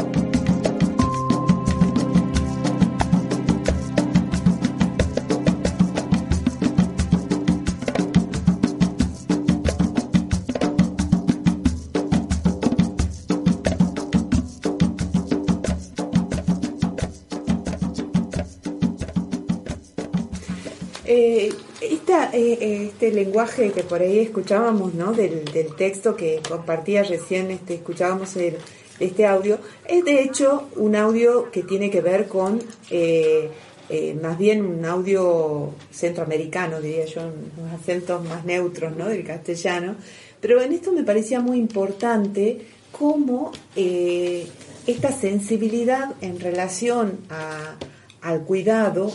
[22.98, 25.12] Este lenguaje que por ahí escuchábamos, ¿no?
[25.12, 28.56] Del, del texto que compartía recién, este, escuchábamos el,
[28.98, 33.50] este audio, es de hecho un audio que tiene que ver con, eh,
[33.88, 37.20] eh, más bien un audio centroamericano, diría yo,
[37.56, 39.06] unos acentos más neutros, ¿no?
[39.06, 39.94] Del castellano.
[40.40, 44.44] Pero en esto me parecía muy importante cómo eh,
[44.88, 47.76] esta sensibilidad en relación a,
[48.22, 49.12] al cuidado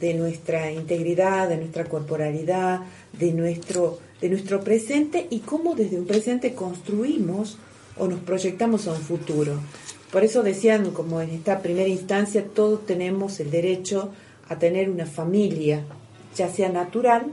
[0.00, 2.80] de nuestra integridad, de nuestra corporalidad,
[3.12, 7.58] de nuestro, de nuestro presente y cómo desde un presente construimos
[7.96, 9.60] o nos proyectamos a un futuro.
[10.10, 14.10] Por eso decían, como en esta primera instancia, todos tenemos el derecho
[14.48, 15.84] a tener una familia,
[16.34, 17.26] ya sea natural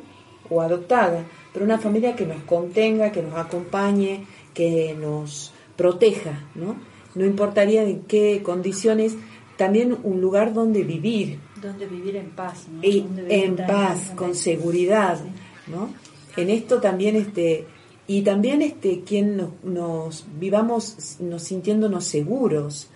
[0.49, 6.75] o adoptada, pero una familia que nos contenga, que nos acompañe, que nos proteja, ¿no?
[7.15, 9.15] No importaría en qué condiciones,
[9.57, 12.83] también un lugar donde vivir, donde vivir en paz, ¿no?
[12.83, 15.19] y en paz, con seguridad,
[15.67, 15.93] ¿no?
[16.35, 17.65] En esto también este
[18.07, 22.89] y también este quien nos, nos vivamos nos sintiéndonos seguros,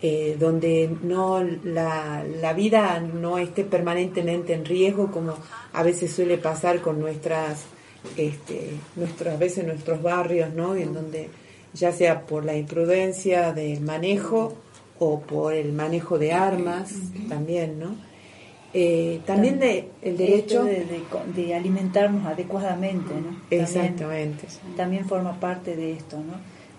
[0.00, 5.34] eh, donde no la, la vida no esté permanentemente en riesgo como
[5.72, 7.66] a veces suele pasar con nuestras
[8.16, 10.74] este, nuestras veces nuestros barrios, ¿no?
[10.74, 11.30] En donde
[11.74, 14.54] ya sea por la imprudencia del manejo
[14.98, 16.92] o por el manejo de armas
[17.28, 17.96] también, ¿no?
[18.74, 21.02] Eh, también de, el derecho de,
[21.34, 23.28] de alimentarnos adecuadamente, ¿no?
[23.48, 24.46] También- Exactamente.
[24.76, 26.34] También, forma parte de esto, ¿no?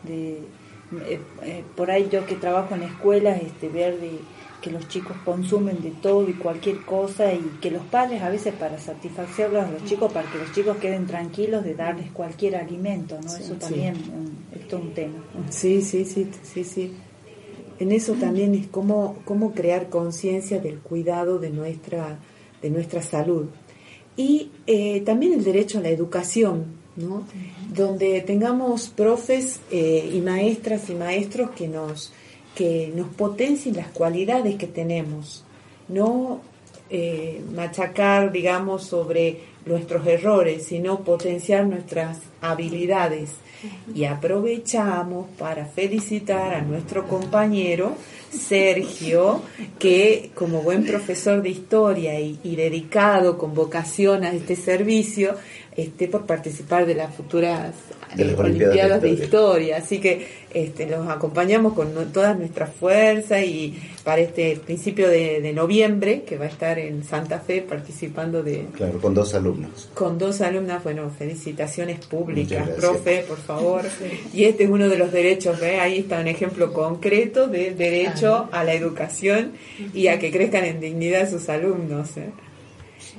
[0.08, 0.34] De,
[1.08, 4.12] eh, eh, por ahí yo que trabajo en escuelas, este, ver de
[4.62, 8.54] que los chicos consumen de todo y cualquier cosa y que los padres a veces
[8.54, 13.20] para satisfacerlos a los chicos, para que los chicos queden tranquilos de darles cualquier alimento,
[13.22, 13.30] ¿no?
[13.30, 15.24] Sí, Eso también mm, es todo un tema.
[15.50, 16.94] Sí, sí, sí, sí, sí.
[17.80, 22.20] En eso también es cómo, cómo crear conciencia del cuidado de nuestra,
[22.62, 23.46] de nuestra salud.
[24.18, 26.66] Y eh, también el derecho a la educación,
[26.98, 27.24] ¿no?
[27.74, 32.12] Donde tengamos profes eh, y maestras y maestros que nos,
[32.54, 35.46] que nos potencien las cualidades que tenemos.
[35.88, 36.42] No
[36.90, 39.40] eh, machacar, digamos, sobre
[39.70, 43.30] nuestros errores, sino potenciar nuestras habilidades.
[43.94, 47.96] Y aprovechamos para felicitar a nuestro compañero
[48.32, 49.42] Sergio,
[49.80, 55.36] que como buen profesor de historia y, dedicado con vocación a este servicio,
[55.76, 57.74] esté por participar de las futuras
[58.16, 59.26] De las eh, Olimpiadas Olimpiadas de de Historia.
[59.26, 59.78] Historia.
[59.78, 65.42] Así que este, los acompañamos con no- todas nuestras fuerzas y para este principio de,
[65.42, 69.90] de noviembre, que va a estar en Santa Fe participando de, Claro, con dos alumnos.
[69.94, 73.84] con dos alumnas, bueno, felicitaciones públicas, profe, por favor.
[74.34, 75.80] Y este es uno de los derechos, ¿ve?
[75.80, 79.52] ahí está un ejemplo concreto de derecho a la educación
[79.94, 82.18] y a que crezcan en dignidad sus alumnos.
[82.18, 82.32] ¿eh?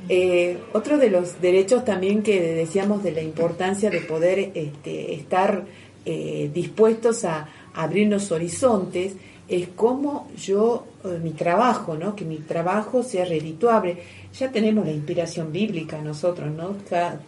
[0.08, 5.64] Eh, otro de los derechos también que decíamos de la importancia de poder este, estar
[6.04, 9.14] eh, dispuestos a abrirnos horizontes
[9.48, 12.14] es cómo yo, eh, mi trabajo, ¿no?
[12.14, 13.98] que mi trabajo sea redituable.
[14.38, 16.76] Ya tenemos la inspiración bíblica nosotros, ¿no?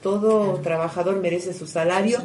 [0.03, 2.19] Todo trabajador merece su salario.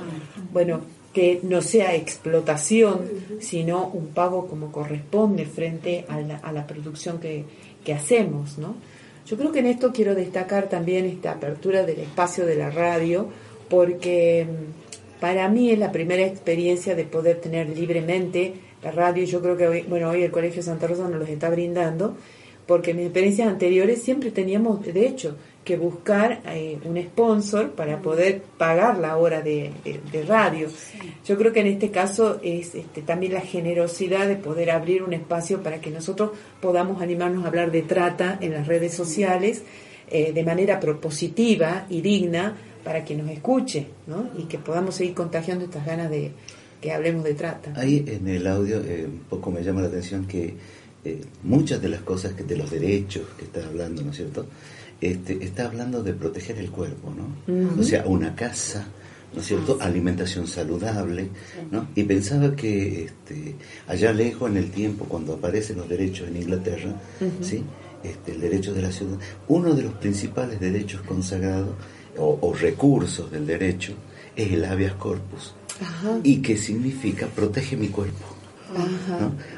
[0.53, 3.01] Bueno, que no sea explotación,
[3.39, 7.43] sino un pago como corresponde frente a la, a la producción que,
[7.83, 8.75] que hacemos, ¿no?
[9.27, 13.27] Yo creo que en esto quiero destacar también esta apertura del espacio de la radio,
[13.69, 19.25] porque mm, para mí es la primera experiencia de poder tener libremente la radio.
[19.25, 22.15] Yo creo que hoy, bueno, hoy el Colegio Santa Rosa nos los está brindando,
[22.65, 25.35] porque mis experiencias anteriores siempre teníamos, de hecho,
[25.67, 30.67] que buscar eh, un sponsor para poder pagar la hora de, de- de radio.
[31.27, 35.13] Yo creo que en este caso es este, también la generosidad de poder abrir un
[35.13, 39.63] espacio para que nosotros podamos animarnos a hablar de trata en las redes sociales
[40.09, 44.29] eh, de manera propositiva y digna para que nos escuche ¿no?
[44.37, 46.31] y que podamos seguir contagiando estas ganas de
[46.81, 47.73] que hablemos de trata.
[47.75, 50.53] Ahí en el audio eh, un poco me llama la atención que
[51.03, 54.45] eh, muchas de las cosas que de los derechos que está hablando, ¿no es cierto?
[54.99, 57.79] Este, está hablando de proteger el cuerpo, ¿no?
[57.79, 58.87] O sea, una casa,
[59.33, 59.77] ¿no es cierto?
[59.79, 61.29] Alimentación saludable,
[61.69, 61.87] ¿no?
[61.95, 63.55] Y pensaba que este,
[63.87, 66.95] allá lejos en el tiempo, cuando aparecen los derechos en Inglaterra.
[67.41, 67.63] ¿sí?
[68.03, 69.17] Este, el derecho de la ciudad,
[69.47, 71.75] uno de los principales derechos consagrados
[72.17, 73.93] o, o recursos del derecho
[74.35, 75.53] es el habeas corpus.
[75.81, 76.19] Ajá.
[76.23, 77.27] ¿Y qué significa?
[77.27, 78.25] Protege mi cuerpo.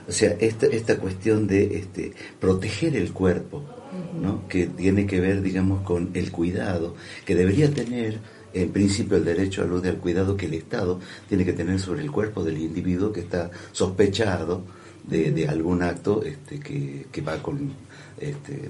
[0.08, 3.64] O sea, esta, esta cuestión de este, proteger el cuerpo,
[4.20, 4.48] ¿no?
[4.48, 6.96] que tiene que ver, digamos, con el cuidado,
[7.26, 8.20] que debería tener,
[8.54, 12.02] en principio, el derecho a luz del cuidado que el Estado tiene que tener sobre
[12.02, 14.64] el cuerpo del individuo que está sospechado
[15.08, 17.72] de, de algún acto este, que, que va con...
[18.20, 18.70] Este,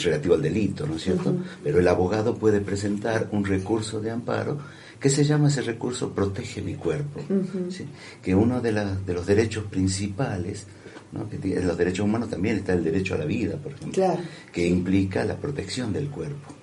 [0.00, 1.36] relativo al delito, ¿no es cierto?
[1.62, 4.58] Pero el abogado puede presentar un recurso de amparo
[5.02, 7.20] que se llama ese recurso protege mi cuerpo.
[8.22, 10.66] Que uno de, la- de los derechos principales,
[11.32, 14.20] en los derechos humanos también está el derecho a la vida, por ejemplo, Claro.
[14.52, 16.54] que implica la protección del cuerpo.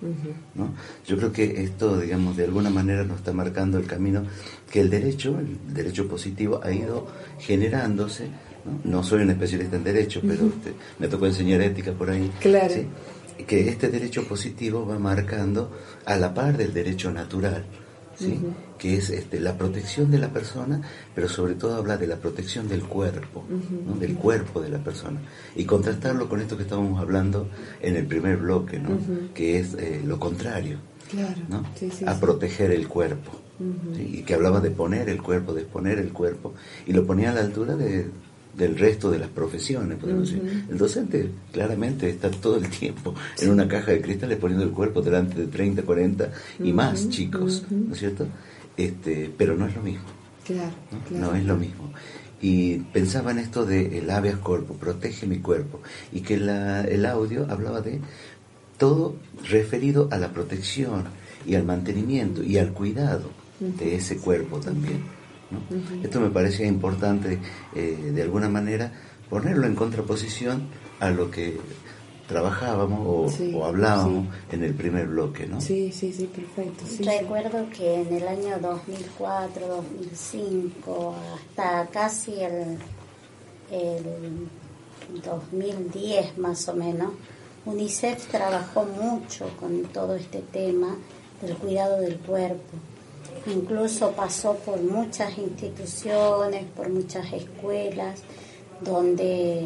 [1.06, 4.24] Yo creo que esto, digamos, de alguna manera nos está marcando el camino
[4.72, 7.08] que el derecho, el derecho positivo, ha ido
[7.40, 8.28] generándose.
[8.84, 12.32] No, No soy un especialista en derecho, pero este, me tocó enseñar ética por ahí.
[12.40, 12.74] Claro.
[12.74, 12.88] ¿sí?
[13.46, 15.72] Que este derecho positivo va marcando
[16.06, 17.66] a la par del derecho natural.
[18.20, 18.40] ¿Sí?
[18.78, 20.82] Que es este, la protección de la persona,
[21.16, 23.46] pero sobre todo habla de la protección del cuerpo.
[23.50, 23.96] ¿no?
[23.96, 25.20] del cuerpo de la persona.
[25.56, 27.50] Y contrastarlo con esto que estábamos hablando
[27.82, 28.98] en el primer bloque, ¿no?
[29.34, 30.78] Que es eh, lo contrario,
[31.10, 31.42] Claro.
[31.48, 31.64] ¿no?
[31.76, 33.32] Sí, sí, a proteger el cuerpo.
[33.98, 36.54] Y que hablaba de poner el cuerpo, de exponer el cuerpo,
[36.86, 38.10] y lo ponía a la altura de,
[38.58, 40.66] del resto de las profesiones, podemos decir.
[40.70, 45.02] El docente claramente está todo el tiempo en una caja de cristales poniendo el cuerpo
[45.02, 46.32] delante de 30, 40
[46.64, 47.64] y más chicos.
[47.70, 48.28] ¿no es cierto?
[48.76, 50.04] Este, pero no es lo mismo,
[50.46, 51.00] Claro, ¿no?
[51.08, 51.26] claro.
[51.28, 51.92] No es lo mismo.
[52.42, 55.82] Y pensaba en esto de el habeas corpus, protege mi cuerpo,
[56.14, 58.00] y que la- el audio hablaba de
[58.78, 59.16] todo
[59.50, 61.04] referido a la protección
[61.46, 63.30] y al mantenimiento y al cuidado
[63.60, 65.02] de ese cuerpo también.
[66.04, 67.40] Esto me parecía importante,
[67.76, 68.92] eh, de alguna manera,
[69.30, 70.68] ponerlo en contraposición
[71.00, 71.58] a lo que
[72.28, 75.60] trabajábamos o, Sí, o hablábamos en el primer bloque, ¿no?
[75.60, 76.86] Sí, sí, sí, perfecto.
[76.86, 77.04] sí, sí.
[77.04, 82.78] Recuerdo que en el año 2004, 2005, hasta casi el,
[83.72, 84.48] el
[85.26, 87.14] 2010 más o menos,
[87.66, 90.96] UNICEF trabajó mucho con todo este tema
[91.42, 92.78] del cuidado del cuerpo.
[93.46, 98.22] Incluso pasó por muchas instituciones, por muchas escuelas,
[98.82, 99.66] donde,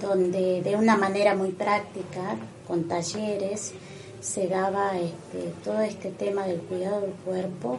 [0.00, 3.72] donde de una manera muy práctica, con talleres,
[4.20, 7.78] se daba este, todo este tema del cuidado del cuerpo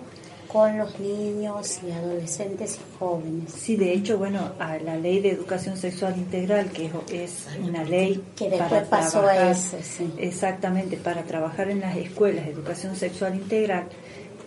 [0.49, 3.53] con los niños y adolescentes y jóvenes.
[3.53, 6.89] Sí, de hecho, bueno, a la ley de educación sexual integral, que
[7.23, 10.11] es una ley que después pasó a ese, sí.
[10.17, 13.89] exactamente, para trabajar en las escuelas de educación sexual integral,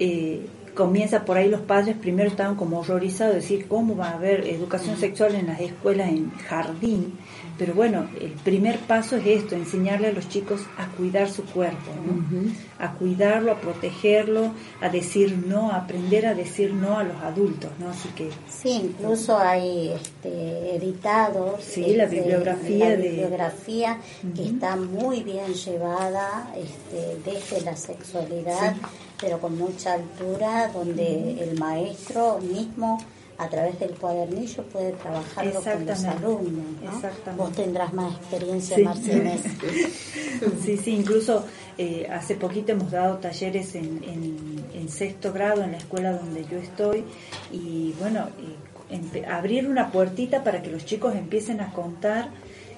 [0.04, 4.14] eh, comienza por ahí los padres primero estaban como horrorizados de decir cómo va a
[4.14, 7.18] haber educación sexual en las escuelas en jardín
[7.58, 11.90] pero bueno el primer paso es esto enseñarle a los chicos a cuidar su cuerpo
[12.78, 17.70] a cuidarlo a protegerlo a decir no a aprender a decir no a los adultos
[17.78, 23.98] no así que sí incluso hay este, editados sí la este, bibliografía la de bibliografía
[24.34, 28.74] que está muy bien llevada este, desde la sexualidad
[29.22, 32.98] pero con mucha altura, donde el maestro mismo
[33.42, 36.64] a través del cuadernillo puede trabajarlo con los alumnos.
[36.82, 37.36] ¿no?
[37.36, 38.82] Vos tendrás más experiencia, Sí.
[38.84, 39.40] Martínez.
[40.64, 41.44] Sí, sí, incluso
[41.78, 46.44] eh, hace poquito hemos dado talleres en, en- en sexto grado en la escuela donde
[46.50, 47.04] yo estoy
[47.52, 48.28] y bueno,
[48.90, 52.30] eh, abrir una puertita para que los chicos empiecen a contar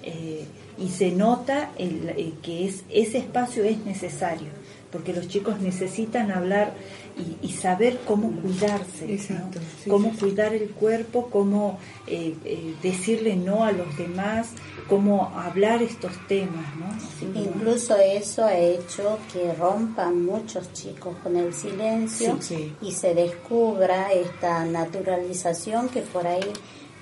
[0.03, 0.45] eh,
[0.79, 4.49] y se nota el- eh, que es, ese espacio es necesario
[4.93, 6.73] porque los chicos necesitan hablar
[7.17, 9.51] y, y saber cómo cuidarse, ¿no?
[9.83, 10.21] Sí, cómo sí, sí.
[10.21, 14.49] cuidar el cuerpo, cómo eh, eh, decirle no a los demás,
[14.89, 16.87] cómo hablar estos temas, ¿no?
[16.87, 22.77] Así Incluso eso ha hecho que rompan muchos chicos con el silencio Sí, sí.
[22.83, 26.53] y se descubra esta naturalización que por ahí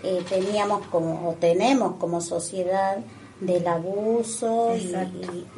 [0.03, 2.99] eh, teníamos como o tenemos como sociedad
[3.47, 4.95] del abuso y,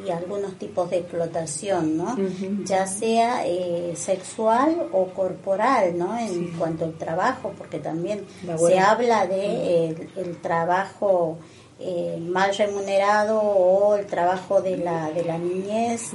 [0.03, 2.17] y- y algunos tipos de explotación, ¿no?
[2.65, 6.19] Ya sea eh, sexual o corporal, ¿no?
[6.19, 8.25] En cuanto al trabajo, porque también
[8.69, 11.37] se habla de el, el trabajo
[11.81, 16.11] eh, mal remunerado o el trabajo de la de la niñez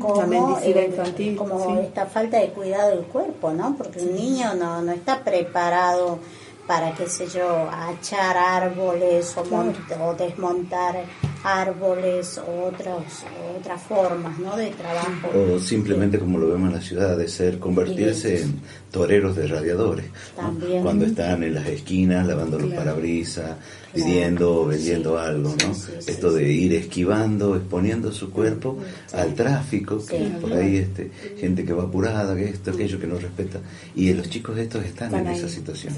[0.00, 0.22] como,
[0.58, 1.80] La eh, infantil, como sí.
[1.86, 6.18] esta falta de cuidado del cuerpo no porque un niño no, no está preparado
[6.66, 9.64] para qué sé yo achar árboles o, Claro.
[9.72, 11.04] mont- o desmontar
[11.44, 13.24] árboles o otras
[13.58, 17.58] otras formas no de trabajo O simplemente como lo vemos en la ciudad, de ser,
[17.58, 18.60] convertirse en
[18.92, 20.06] toreros de radiadores.
[20.36, 20.42] ¿no?
[20.42, 20.82] También.
[20.82, 22.84] Cuando están en las esquinas lavando los Claro.
[22.84, 23.56] parabrisas,
[23.94, 25.74] pidiendo o vendiendo algo, ¿no?
[26.06, 28.78] Esto de ir esquivando, exponiendo su cuerpo
[29.12, 33.18] al tráfico, que por ahí este, gente que va apurada, que esto, aquello, que no
[33.18, 33.60] respeta.
[33.94, 35.38] Y los chicos estos están, Están en ahí.
[35.38, 35.94] esa situación.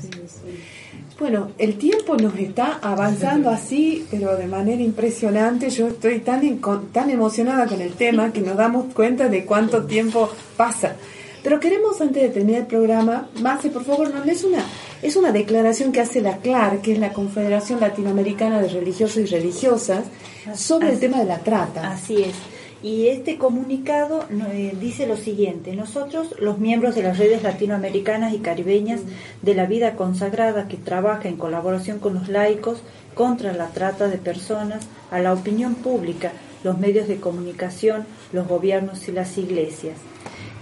[1.19, 5.71] Bueno, el tiempo nos está avanzando así, pero de manera impresionante.
[5.71, 6.61] Yo estoy tan,
[6.93, 10.97] tan emocionada con el tema que nos damos cuenta de cuánto tiempo pasa.
[11.45, 14.65] Pero queremos, antes de terminar el programa, Marce, por favor, nos lees una,
[15.03, 19.27] es una declaración que hace la CLAR, que es la Confederación Latinoamericana de Religiosos y
[19.27, 20.07] Religiosas,
[20.55, 21.93] sobre el tema de la trata.
[21.93, 22.35] Así es.
[22.83, 28.39] Y este comunicado eh, dice lo siguiente, nosotros, los miembros de las redes latinoamericanas y
[28.39, 29.03] caribeñas
[29.43, 32.81] de la vida consagrada que trabaja en colaboración con los laicos
[33.15, 36.33] contra la trata de personas, a la opinión pública,
[36.63, 39.97] los medios de comunicación, los gobiernos y las iglesias.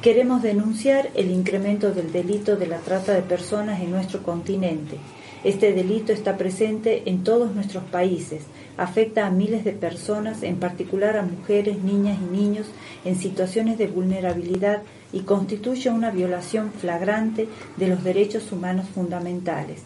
[0.02, 4.96] Queremos denunciar el incremento del delito de la trata de personas en nuestro continente.
[5.44, 8.42] Este delito está presente en todos nuestros países,
[8.76, 12.66] afecta a miles de personas, en particular a mujeres, niñas y niños
[13.04, 14.82] en situaciones de vulnerabilidad
[15.12, 17.46] y constituye una violación flagrante
[17.76, 19.84] de los derechos humanos fundamentales.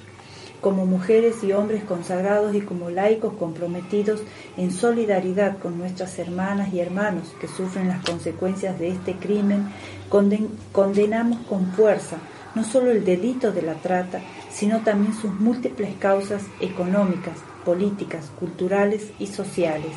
[0.61, 4.21] Como mujeres y hombres consagrados y como laicos comprometidos
[4.57, 9.69] en solidaridad con nuestras hermanas y hermanos que sufren las consecuencias de este crimen,
[10.11, 12.17] conden- condenamos con fuerza
[12.55, 17.37] no solo el delito de la trata, sino también sus múltiples causas económicas,
[17.67, 19.93] políticas, culturales y sociales.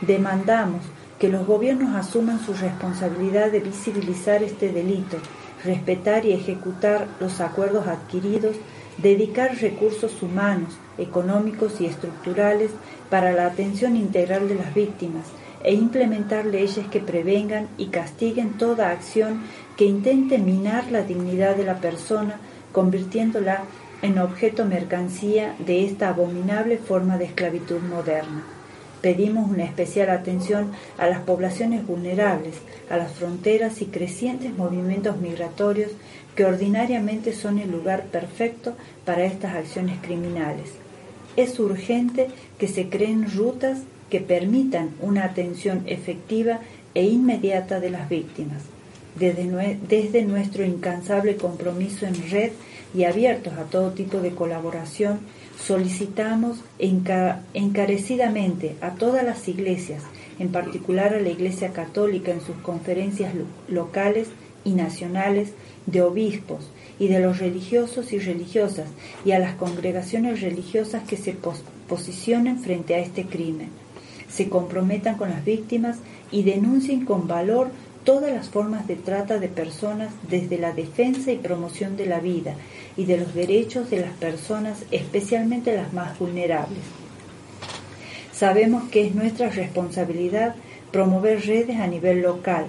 [0.00, 0.80] Demandamos
[1.18, 5.18] que los gobiernos asuman su responsabilidad de visibilizar este delito,
[5.62, 8.56] respetar y ejecutar los acuerdos adquiridos,
[8.98, 12.70] dedicar recursos humanos, económicos y estructurales
[13.10, 15.26] para la atención integral de las víctimas
[15.62, 19.42] e implementar leyes que prevengan y castiguen toda acción
[19.76, 22.38] que intente minar la dignidad de la persona,
[22.72, 23.64] convirtiéndola
[24.02, 28.44] en objeto mercancía de esta abominable forma de esclavitud moderna.
[29.00, 32.54] Pedimos una especial atención a las poblaciones vulnerables,
[32.90, 35.90] a las fronteras y crecientes movimientos migratorios
[36.34, 38.74] que ordinariamente son el lugar perfecto
[39.04, 40.70] para estas acciones criminales.
[41.36, 42.28] Es urgente
[42.58, 43.78] que se creen rutas
[44.10, 46.60] que permitan una atención efectiva
[46.94, 48.62] e inmediata de las víctimas.
[49.18, 52.52] Desde, desde nuestro incansable compromiso en red
[52.94, 55.20] y abiertos a todo tipo de colaboración,
[55.64, 60.02] solicitamos enca- encarecidamente a todas las iglesias,
[60.38, 64.28] en particular a la Iglesia Católica en sus conferencias lo- locales,
[64.66, 65.52] y nacionales,
[65.86, 68.86] de obispos y de los religiosos y religiosas
[69.24, 71.36] y a las congregaciones religiosas que se
[71.88, 73.68] posicionen frente a este crimen,
[74.28, 75.98] se comprometan con las víctimas
[76.30, 77.70] y denuncien con valor
[78.04, 82.54] todas las formas de trata de personas desde la defensa y promoción de la vida
[82.96, 86.82] y de los derechos de las personas, especialmente las más vulnerables.
[88.32, 90.54] Sabemos que es nuestra responsabilidad
[90.90, 92.66] promover redes a nivel local,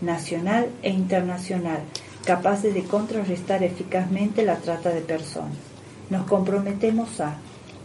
[0.00, 1.80] nacional e internacional,
[2.28, 5.56] capaces de contrarrestar eficazmente la trata de personas.
[6.10, 7.38] Nos comprometemos a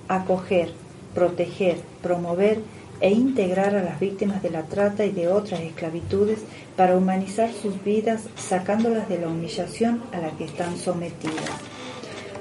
[0.10, 0.74] acoger,
[1.16, 2.60] proteger, promover
[3.00, 6.39] e integrar a las víctimas de la trata y de otras esclavitudes
[6.76, 11.56] para humanizar sus vidas sacándolas de la humillación a la que están sometidas.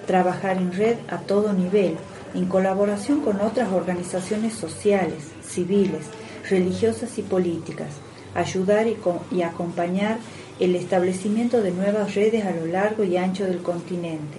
[0.05, 1.95] Trabajar en red a todo nivel,
[2.35, 6.07] en colaboración con otras organizaciones sociales, civiles,
[6.51, 7.91] religiosas y políticas,
[8.35, 10.19] ayudar y, acompañar
[10.63, 14.39] el establecimiento de nuevas redes a lo largo y ancho del continente,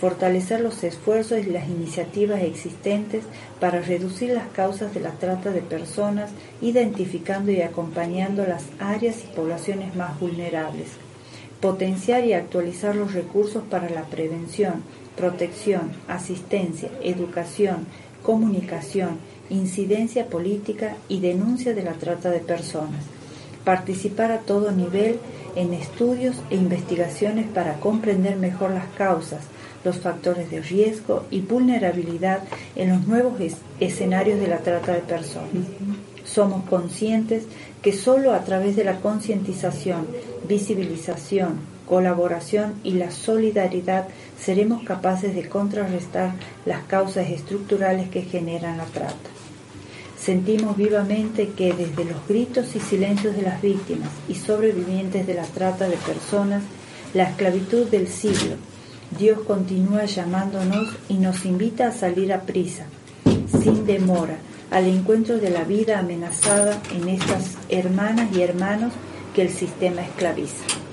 [0.00, 3.24] fortalecer los esfuerzos y las iniciativas existentes
[3.60, 6.30] para reducir las causas de la trata de personas,
[6.62, 10.88] identificando y acompañando las áreas y poblaciones más vulnerables,
[11.60, 14.82] potenciar y actualizar los recursos para la prevención,
[15.18, 17.84] protección, asistencia, educación,
[18.22, 19.18] comunicación,
[19.50, 23.17] incidencia política y denuncia de la trata de personas.
[23.68, 25.18] Participar a todo nivel
[25.54, 29.40] en estudios e investigaciones para comprender mejor las causas,
[29.84, 32.44] los factores de riesgo y vulnerabilidad
[32.76, 33.34] en los nuevos
[33.78, 35.66] escenarios de la trata de personas.
[36.24, 37.44] Somos conscientes
[37.82, 40.06] que solo a través de la concientización,
[40.48, 44.08] visibilización, colaboración y la solidaridad
[44.40, 46.32] seremos capaces de contrarrestar
[46.64, 49.28] las causas estructurales que generan la trata.
[50.28, 55.44] Sentimos vivamente que desde los gritos y silencios de las víctimas y sobrevivientes de la
[55.44, 56.62] trata de personas,
[57.14, 58.56] la esclavitud del siglo,
[59.18, 62.84] Dios continúa llamándonos y nos invita a salir a prisa,
[63.62, 64.36] sin demora,
[64.70, 68.92] al encuentro de la vida amenazada en estas hermanas y hermanos
[69.34, 70.87] que el sistema esclaviza.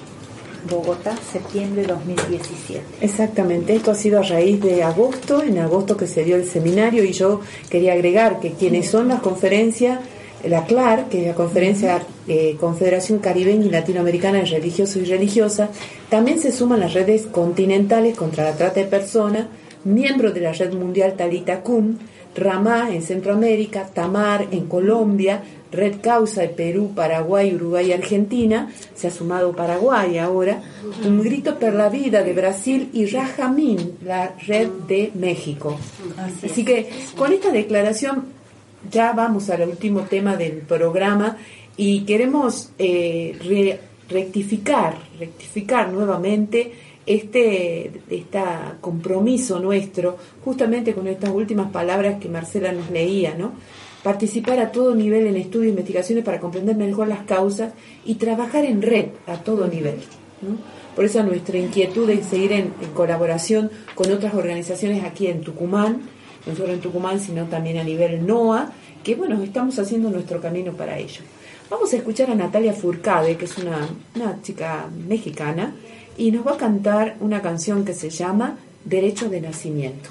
[0.69, 2.81] Bogotá, septiembre de 2017.
[3.01, 7.03] Exactamente, esto ha sido a raíz de agosto, en agosto que se dio el seminario
[7.03, 9.99] y yo quería agregar que quienes son las conferencias,
[10.43, 15.69] la CLAR, que es la conferencia eh, Confederación Caribeña y Latinoamericana de Religiosos y Religiosas,
[16.09, 19.47] también se suman las redes continentales contra la trata de personas,
[19.83, 21.99] miembros de la red mundial Talita Kun,
[22.35, 29.07] Ramá en Centroamérica, Tamar en Colombia, Red Causa de Perú, Paraguay, Uruguay y Argentina, se
[29.07, 30.61] ha sumado Paraguay ahora,
[31.03, 35.77] Un Grito por la Vida de Brasil y Rajamín, la red de México.
[36.43, 38.25] Así, que con esta declaración
[38.91, 41.37] ya vamos al último tema del programa
[41.77, 43.77] y queremos eh,
[44.09, 46.73] rectificar, rectificar nuevamente
[47.05, 48.39] este, este
[48.81, 53.53] compromiso nuestro, justamente con estas últimas palabras que Marcela nos leía, ¿no?
[54.05, 57.73] participar a todo nivel en estudios e investigaciones para comprender mejor las causas
[58.05, 59.95] y trabajar en red a todo nivel.
[60.95, 66.03] Por eso nuestra inquietud es seguir en, colaboración con otras organizaciones aquí en Tucumán,
[66.45, 68.71] no solo en Tucumán, sino también a nivel NOA,
[69.03, 71.21] que bueno, estamos haciendo nuestro camino para ello.
[71.71, 75.73] Vamos a escuchar a Natalia Furcade, que es una, una chica mexicana,
[76.17, 80.09] y nos va a cantar una canción que se llama Derecho de Nacimiento.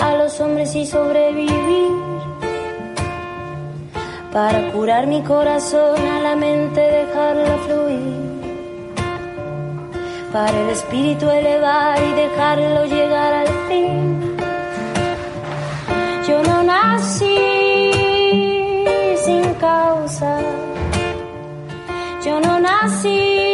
[0.00, 2.13] a los hombres y sobrevivir.
[4.34, 8.16] Para curar mi corazón a la mente, dejarla fluir.
[10.32, 14.36] Para el espíritu elevar y dejarlo llegar al fin.
[16.26, 17.36] Yo no nací
[19.24, 20.40] sin causa.
[22.24, 23.53] Yo no nací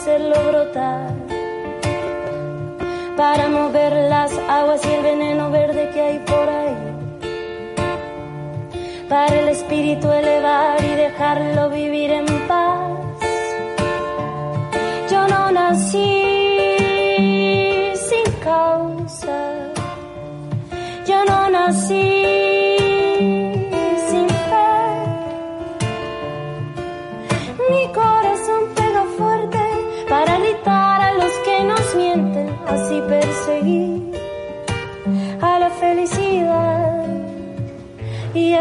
[0.00, 1.12] hacerlo brotar,
[3.18, 6.76] para mover las aguas y el veneno verde que hay por ahí,
[9.10, 12.98] para el espíritu elevar y dejarlo vivir en paz.
[15.10, 16.19] Yo no nací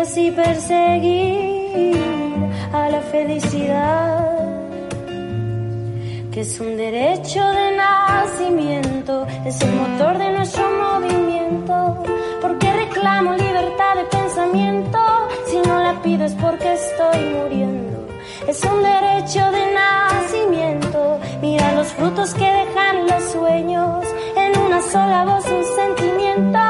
[0.09, 1.95] así perseguir
[2.73, 4.25] a la felicidad
[6.31, 12.03] que es un derecho de nacimiento, es el motor de nuestro movimiento,
[12.41, 14.99] porque reclamo libertad de pensamiento,
[15.45, 18.07] si no la pido es porque estoy muriendo,
[18.47, 24.05] es un derecho de nacimiento, mira los frutos que dejan los sueños,
[24.35, 26.68] en una sola voz un sentimiento,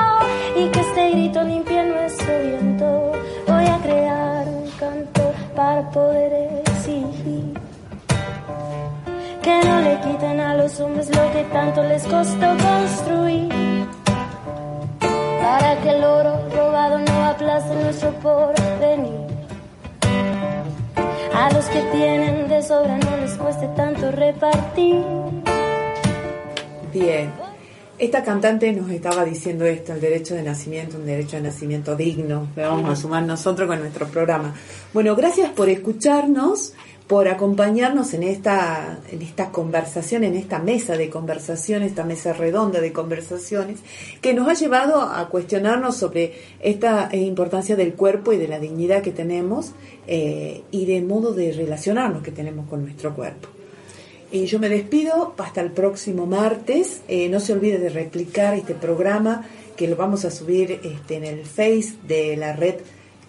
[5.91, 7.53] poder exigir
[9.41, 13.87] que no le quiten a los hombres lo que tanto les costó construir.
[15.41, 19.27] Para que el oro robado no aplaste nuestro porvenir.
[21.33, 25.03] A los que tienen de sobra no les cueste tanto repartir.
[26.93, 27.48] Bien.
[27.99, 32.47] Esta cantante nos estaba diciendo esto, el derecho de nacimiento, un derecho de nacimiento digno,
[32.55, 34.55] que vamos a sumar nosotros con nuestro programa.
[34.93, 36.75] Bueno, gracias por escucharnos,
[37.07, 42.79] por acompañarnos en esta, en esta conversación, en esta mesa de conversación, esta mesa redonda
[42.79, 43.79] de conversaciones,
[44.21, 49.01] que nos ha llevado a cuestionarnos sobre esta importancia del cuerpo y de la dignidad
[49.01, 49.73] que tenemos
[50.07, 53.58] eh, y del modo de relacionarnos que tenemos con nuestro cuerpo.
[54.31, 57.01] Y yo me despido hasta el próximo martes.
[57.07, 61.23] Eh, no se olvide de replicar este programa que lo vamos a subir este, en
[61.23, 62.75] el Face de la red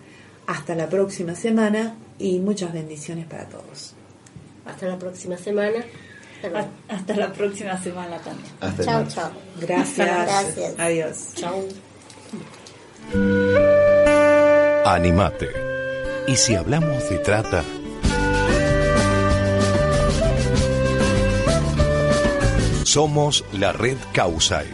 [0.46, 3.94] Hasta la próxima semana y muchas bendiciones para todos.
[4.66, 5.84] Hasta la próxima semana.
[6.88, 8.52] Hasta la próxima semana también.
[8.60, 9.30] Hasta Chao, chao.
[9.60, 9.96] Gracias.
[9.96, 10.74] Gracias.
[10.78, 11.34] Adiós.
[11.34, 11.64] Chao.
[14.84, 15.50] Animate.
[16.26, 17.62] Y si hablamos de trata,
[22.84, 24.66] somos la red Causai,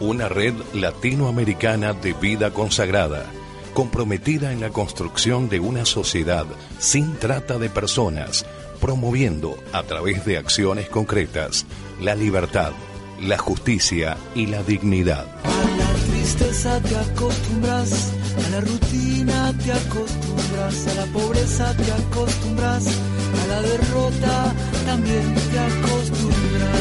[0.00, 3.26] una red latinoamericana de vida consagrada,
[3.74, 6.46] comprometida en la construcción de una sociedad
[6.78, 8.46] sin trata de personas,
[8.80, 11.66] promoviendo a través de acciones concretas
[12.00, 12.72] la libertad,
[13.20, 15.26] la justicia y la dignidad.
[15.44, 22.86] A la tristeza te acostumbras, a la rutina te acostumbras, a la pobreza te acostumbras,
[22.86, 24.54] a la derrota
[24.86, 26.80] también te acostumbras.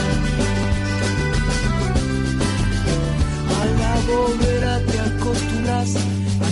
[3.60, 5.96] A la bobera te acostumbras,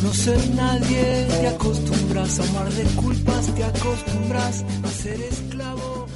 [0.03, 6.06] no ser nadie te acostumbras, a amar de culpas te acostumbras, a ser esclavo.